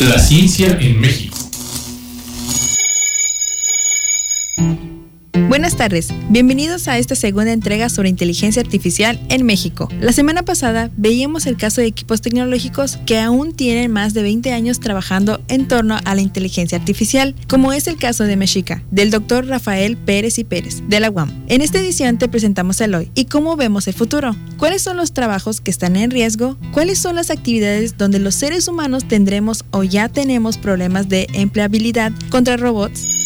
[0.00, 1.29] La ciencia en México.
[5.70, 9.88] Buenas tardes, bienvenidos a esta segunda entrega sobre inteligencia artificial en México.
[10.00, 14.52] La semana pasada veíamos el caso de equipos tecnológicos que aún tienen más de 20
[14.52, 19.12] años trabajando en torno a la inteligencia artificial, como es el caso de Mexica, del
[19.12, 21.44] doctor Rafael Pérez y Pérez, de la UAM.
[21.46, 24.34] En esta edición te presentamos el hoy y cómo vemos el futuro.
[24.56, 26.56] ¿Cuáles son los trabajos que están en riesgo?
[26.72, 32.10] ¿Cuáles son las actividades donde los seres humanos tendremos o ya tenemos problemas de empleabilidad
[32.28, 33.20] contra robots?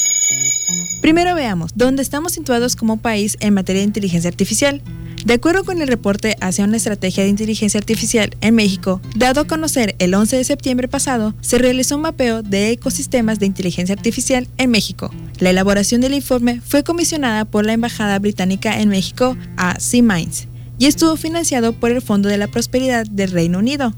[1.05, 4.81] Primero veamos dónde estamos situados como país en materia de inteligencia artificial.
[5.27, 9.47] De acuerdo con el reporte hacia una estrategia de inteligencia artificial en México, dado a
[9.47, 14.49] conocer el 11 de septiembre pasado, se realizó un mapeo de ecosistemas de inteligencia artificial
[14.57, 15.11] en México.
[15.41, 20.49] La elaboración del informe fue comisionada por la Embajada Británica en México a C-Minds
[20.79, 23.93] y estuvo financiado por el Fondo de la Prosperidad del Reino Unido.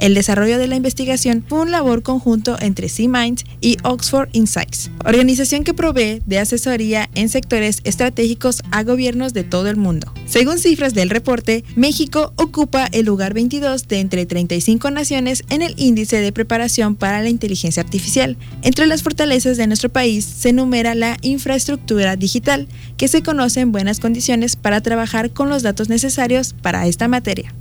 [0.00, 5.62] El desarrollo de la investigación fue un labor conjunto entre C-Minds y Oxford Insights, organización
[5.62, 10.10] que provee de asesoría en sectores estratégicos a gobiernos de todo el mundo.
[10.24, 15.74] Según cifras del reporte, México ocupa el lugar 22 de entre 35 naciones en el
[15.76, 18.38] índice de preparación para la inteligencia artificial.
[18.62, 23.70] Entre las fortalezas de nuestro país se enumera la infraestructura digital, que se conoce en
[23.70, 27.52] buenas condiciones para trabajar con los datos necesarios para esta materia.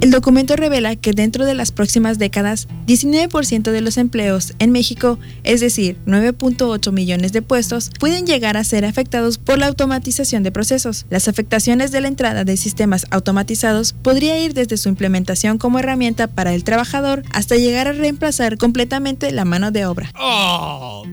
[0.00, 5.18] El documento revela que dentro de las próximas décadas, 19% de los empleos en México,
[5.42, 10.52] es decir, 9.8 millones de puestos, pueden llegar a ser afectados por la automatización de
[10.52, 11.04] procesos.
[11.10, 16.28] Las afectaciones de la entrada de sistemas automatizados podría ir desde su implementación como herramienta
[16.28, 20.12] para el trabajador hasta llegar a reemplazar completamente la mano de obra.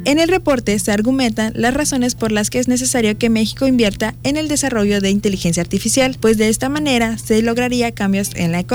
[0.05, 4.13] En el reporte se argumentan las razones por las que es necesario que México invierta
[4.21, 8.59] en el desarrollo de inteligencia artificial, pues de esta manera se lograría cambios en la
[8.59, 8.74] economía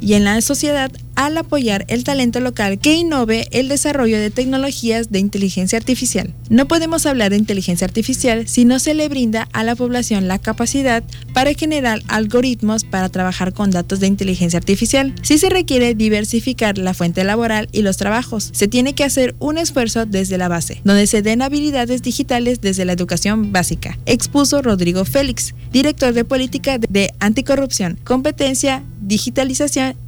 [0.00, 5.10] y en la sociedad al apoyar el talento local que innove el desarrollo de tecnologías
[5.10, 6.32] de inteligencia artificial.
[6.48, 10.38] No podemos hablar de inteligencia artificial si no se le brinda a la población la
[10.38, 11.02] capacidad
[11.34, 15.14] para generar algoritmos para trabajar con datos de inteligencia artificial.
[15.22, 19.58] Si se requiere diversificar la fuente laboral y los trabajos, se tiene que hacer un
[19.58, 25.04] esfuerzo desde la base, donde se den habilidades digitales desde la educación básica, expuso Rodrigo
[25.04, 28.84] Félix, director de política de anticorrupción, competencia,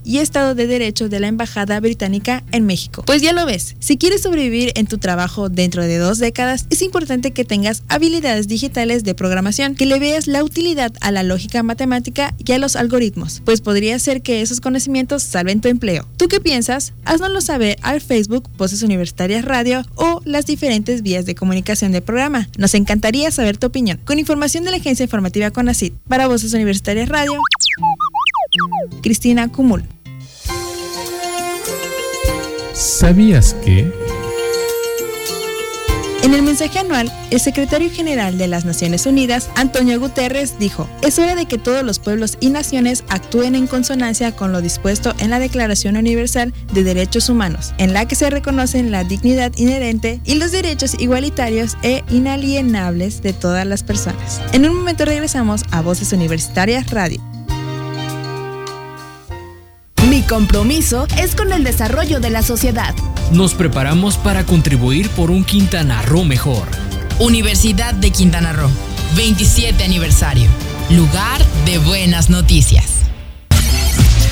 [0.04, 3.02] y Estado de Derecho de la Embajada Británica en México.
[3.06, 6.82] Pues ya lo ves, si quieres sobrevivir en tu trabajo dentro de dos décadas, es
[6.82, 11.62] importante que tengas habilidades digitales de programación, que le veas la utilidad a la lógica
[11.62, 16.06] matemática y a los algoritmos, pues podría ser que esos conocimientos salven tu empleo.
[16.18, 16.92] ¿Tú qué piensas?
[17.04, 22.48] Haznoslo saber al Facebook Voces Universitarias Radio o las diferentes vías de comunicación del programa.
[22.58, 23.98] Nos encantaría saber tu opinión.
[24.04, 27.32] Con información de la Agencia Informativa CONACID para Voces Universitarias Radio.
[29.02, 29.84] Cristina Cumul.
[32.72, 33.92] ¿Sabías que?
[36.22, 41.18] En el mensaje anual, el secretario general de las Naciones Unidas, Antonio Guterres, dijo, es
[41.18, 45.30] hora de que todos los pueblos y naciones actúen en consonancia con lo dispuesto en
[45.30, 50.36] la Declaración Universal de Derechos Humanos, en la que se reconocen la dignidad inherente y
[50.36, 54.40] los derechos igualitarios e inalienables de todas las personas.
[54.52, 57.31] En un momento regresamos a Voces Universitarias Radio.
[60.32, 62.94] Compromiso es con el desarrollo de la sociedad.
[63.32, 66.66] Nos preparamos para contribuir por un Quintana Roo mejor.
[67.18, 68.70] Universidad de Quintana Roo,
[69.14, 70.48] 27 aniversario.
[70.88, 72.86] Lugar de buenas noticias.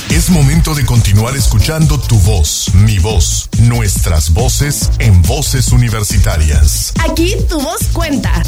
[0.09, 6.94] Es Es momento de continuar escuchando tu voz, mi voz, nuestras voces en voces universitarias.
[7.11, 8.42] Aquí tu voz cuenta.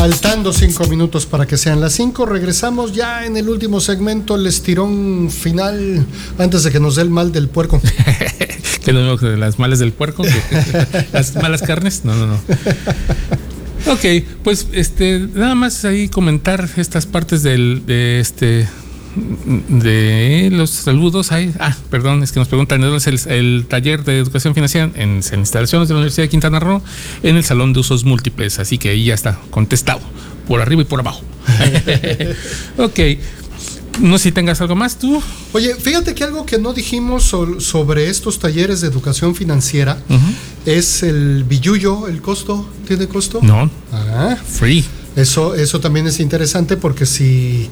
[0.00, 4.46] Faltando cinco minutos para que sean las cinco, regresamos ya en el último segmento, el
[4.46, 6.06] estirón final,
[6.38, 7.82] antes de que nos dé el mal del puerco.
[8.82, 10.22] que no de las malas del puerco,
[11.12, 12.06] las malas carnes.
[12.06, 12.40] No, no, no.
[13.92, 18.66] Ok, pues este, nada más ahí comentar estas partes del, de este
[19.14, 21.52] de los saludos ahí.
[21.58, 25.38] Ah, perdón, es que nos preguntan dónde es el, taller de educación financiera en, en,
[25.40, 26.82] instalaciones de la Universidad de Quintana Roo,
[27.22, 28.58] en el Salón de Usos Múltiples.
[28.58, 30.00] Así que ahí ya está contestado,
[30.46, 31.22] por arriba y por abajo.
[32.78, 33.00] ok.
[33.98, 35.22] No sé si tengas algo más tú.
[35.52, 39.98] Oye, fíjate que algo que no dijimos sobre estos talleres de educación financiera
[40.64, 42.66] es el billuyo, el costo.
[42.86, 43.40] ¿Tiene costo?
[43.42, 43.70] No.
[43.92, 44.36] Ah.
[44.46, 44.84] Free.
[45.16, 47.68] Eso, eso también es interesante porque si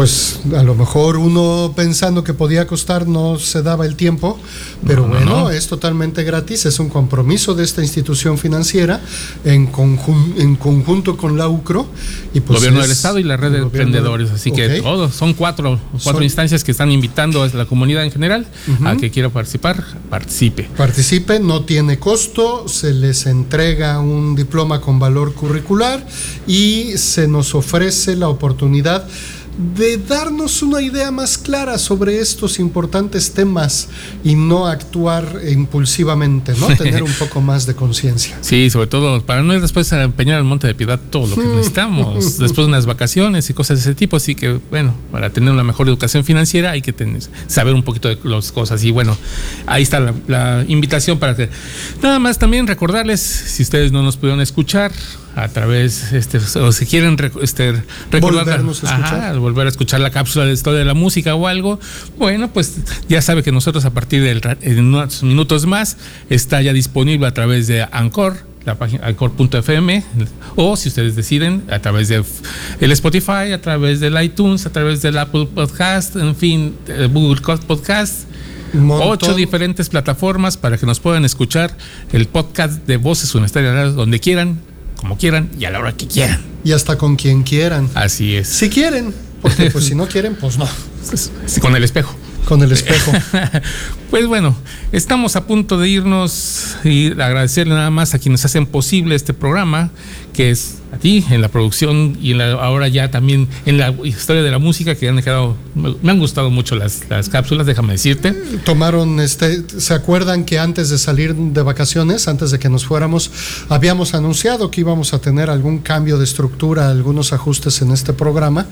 [0.00, 4.40] pues a lo mejor uno pensando que podía costar no se daba el tiempo,
[4.86, 9.02] pero bueno, es totalmente gratis, es un compromiso de esta institución financiera
[9.44, 9.70] en,
[10.38, 11.86] en conjunto con la UCRO.
[12.32, 15.78] Y pues Gobierno del Estado y la red de emprendedores, así que todos, son cuatro,
[16.02, 18.46] cuatro instancias que están invitando a la comunidad en general
[18.86, 20.70] a que quiera participar, participe.
[20.78, 26.06] Participe, no tiene costo, se les entrega un diploma con valor curricular
[26.46, 29.06] y se nos ofrece la oportunidad
[29.76, 33.88] de darnos una idea más clara sobre estos importantes temas
[34.24, 36.68] y no actuar impulsivamente, ¿no?
[36.76, 38.38] Tener un poco más de conciencia.
[38.40, 41.34] Sí, sobre todo para no ir después a empeñar al Monte de Piedad todo lo
[41.34, 41.56] que mm.
[41.56, 45.52] necesitamos, después de unas vacaciones y cosas de ese tipo, así que bueno, para tener
[45.52, 49.16] una mejor educación financiera hay que tener, saber un poquito de las cosas y bueno,
[49.66, 51.50] ahí está la, la invitación para que
[52.02, 54.92] nada más también recordarles, si ustedes no nos pudieron escuchar,
[55.36, 58.62] a través, este, o si quieren este, recordar,
[59.38, 61.78] volver a escuchar la cápsula de historia de la música o algo,
[62.18, 62.76] bueno, pues
[63.08, 65.96] ya sabe que nosotros a partir de unos minutos más
[66.28, 70.04] está ya disponible a través de Anchor, la página anchor.fm
[70.56, 72.22] o si ustedes deciden a través de
[72.80, 76.76] el Spotify, a través del iTunes, a través del Apple Podcast, en fin,
[77.12, 78.24] Google Podcast.
[78.88, 81.76] Ocho diferentes plataformas para que nos puedan escuchar
[82.12, 84.60] el podcast de Voces Universitarias donde quieran,
[85.00, 86.42] como quieran y a la hora que quieran.
[86.62, 87.88] Y hasta con quien quieran.
[87.94, 88.48] Así es.
[88.48, 90.68] Si quieren, porque pues si no quieren, pues no.
[91.62, 92.14] Con el espejo.
[92.44, 93.10] Con el espejo.
[94.10, 94.54] pues bueno,
[94.92, 99.90] estamos a punto de irnos y agradecerle nada más a quienes hacen posible este programa,
[100.40, 103.94] que es a ti en la producción y en la, ahora ya también en la
[104.04, 107.92] historia de la música que han dejado, me han gustado mucho las, las cápsulas, déjame
[107.92, 108.32] decirte.
[108.64, 113.30] Tomaron, este, ¿se acuerdan que antes de salir de vacaciones, antes de que nos fuéramos,
[113.68, 118.66] habíamos anunciado que íbamos a tener algún cambio de estructura, algunos ajustes en este programa?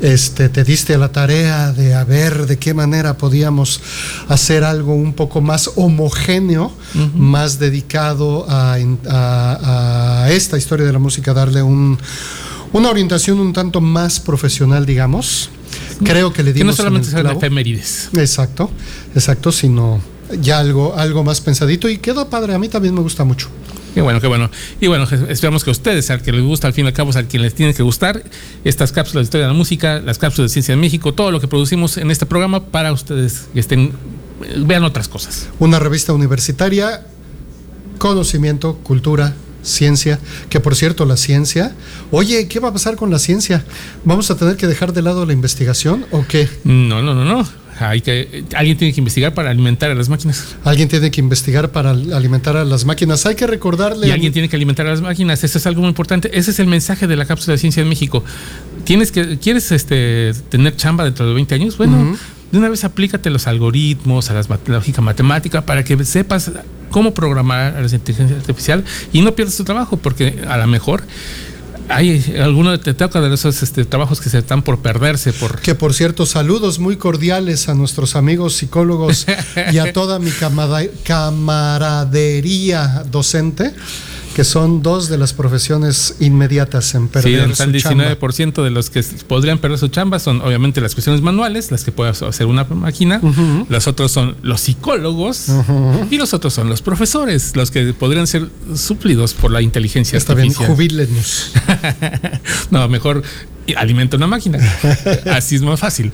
[0.00, 3.80] Este, te diste la tarea de a ver de qué manera podíamos
[4.28, 6.72] hacer algo un poco más homogéneo,
[7.14, 8.78] más dedicado a,
[9.10, 15.50] a esta historia de la música, darle una orientación un tanto más profesional, digamos.
[16.04, 16.76] Creo que le dimos.
[16.76, 18.10] Que no solamente sean efemérides.
[18.14, 18.70] Exacto,
[19.14, 20.00] exacto, sino
[20.40, 22.54] ya algo, algo más pensadito y quedó padre.
[22.54, 23.48] A mí también me gusta mucho.
[23.94, 24.50] Qué bueno, qué bueno.
[24.80, 27.10] Y bueno, esperamos que a ustedes, al que les gusta, al fin y al cabo,
[27.14, 28.22] al quien les tiene que gustar,
[28.64, 31.40] estas cápsulas de historia de la música, las cápsulas de ciencia de México, todo lo
[31.40, 33.92] que producimos en este programa para ustedes que estén,
[34.58, 35.48] vean otras cosas.
[35.58, 37.06] Una revista universitaria,
[37.98, 39.34] conocimiento, cultura,
[39.68, 40.18] ciencia,
[40.50, 41.74] que por cierto la ciencia,
[42.10, 43.64] oye, ¿qué va a pasar con la ciencia?
[44.04, 46.48] ¿Vamos a tener que dejar de lado la investigación o qué?
[46.64, 47.46] No, no, no, no.
[47.80, 50.56] Hay que, alguien tiene que investigar para alimentar a las máquinas.
[50.64, 53.24] Alguien tiene que investigar para alimentar a las máquinas.
[53.26, 54.08] Hay que recordarle.
[54.08, 55.44] Y alguien tiene que alimentar a las máquinas.
[55.44, 56.36] Eso es algo muy importante.
[56.36, 58.24] Ese es el mensaje de la cápsula de ciencia en México.
[58.84, 61.76] Tienes que, ¿Quieres este, tener chamba dentro de 20 años?
[61.76, 62.16] Bueno,
[62.50, 66.50] de una vez aplícate los algoritmos, a la lógica matemática, para que sepas
[66.90, 71.02] cómo programar a la inteligencia artificial y no pierdas tu trabajo, porque a lo mejor
[71.88, 75.74] hay alguno te toca de esos este, trabajos que se están por perderse por que
[75.74, 79.26] por cierto saludos muy cordiales a nuestros amigos psicólogos
[79.72, 80.30] y a toda mi
[81.02, 83.74] camaradería docente
[84.38, 89.02] que son dos de las profesiones inmediatas en perder sí, el 19% de los que
[89.26, 93.20] podrían perder su chamba son obviamente las cuestiones manuales, las que puede hacer una máquina,
[93.68, 95.48] los otros son los psicólogos
[96.08, 100.34] y los otros son los profesores, los que podrían ser suplidos por la inteligencia Está
[100.34, 101.50] bien, jubilenos.
[102.70, 103.24] no, mejor
[103.68, 104.58] y alimenta una máquina.
[105.30, 106.10] Así es más fácil.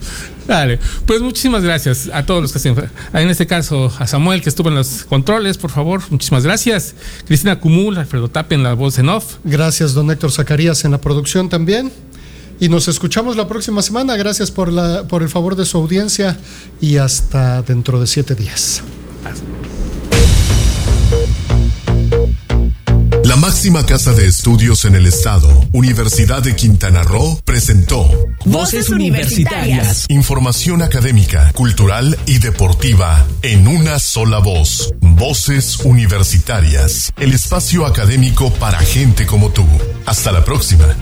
[0.49, 2.75] Vale, pues muchísimas gracias a todos los que hacen.
[3.13, 6.97] En este caso, a Samuel que estuvo en los controles, por favor, muchísimas gracias.
[7.27, 9.37] Cristina Cumul, Alfredo Tape en la voz en off.
[9.45, 11.93] Gracias, don Héctor Zacarías en la producción también.
[12.59, 14.17] Y nos escuchamos la próxima semana.
[14.17, 16.37] Gracias por, la, por el favor de su audiencia
[16.81, 18.83] y hasta dentro de siete días.
[23.35, 28.09] La máxima casa de estudios en el estado, Universidad de Quintana Roo, presentó
[28.45, 30.07] Voces Universitarias.
[30.09, 34.95] Información académica, cultural y deportiva en una sola voz.
[35.01, 39.67] Voces Universitarias, el espacio académico para gente como tú.
[40.07, 40.95] Hasta la próxima.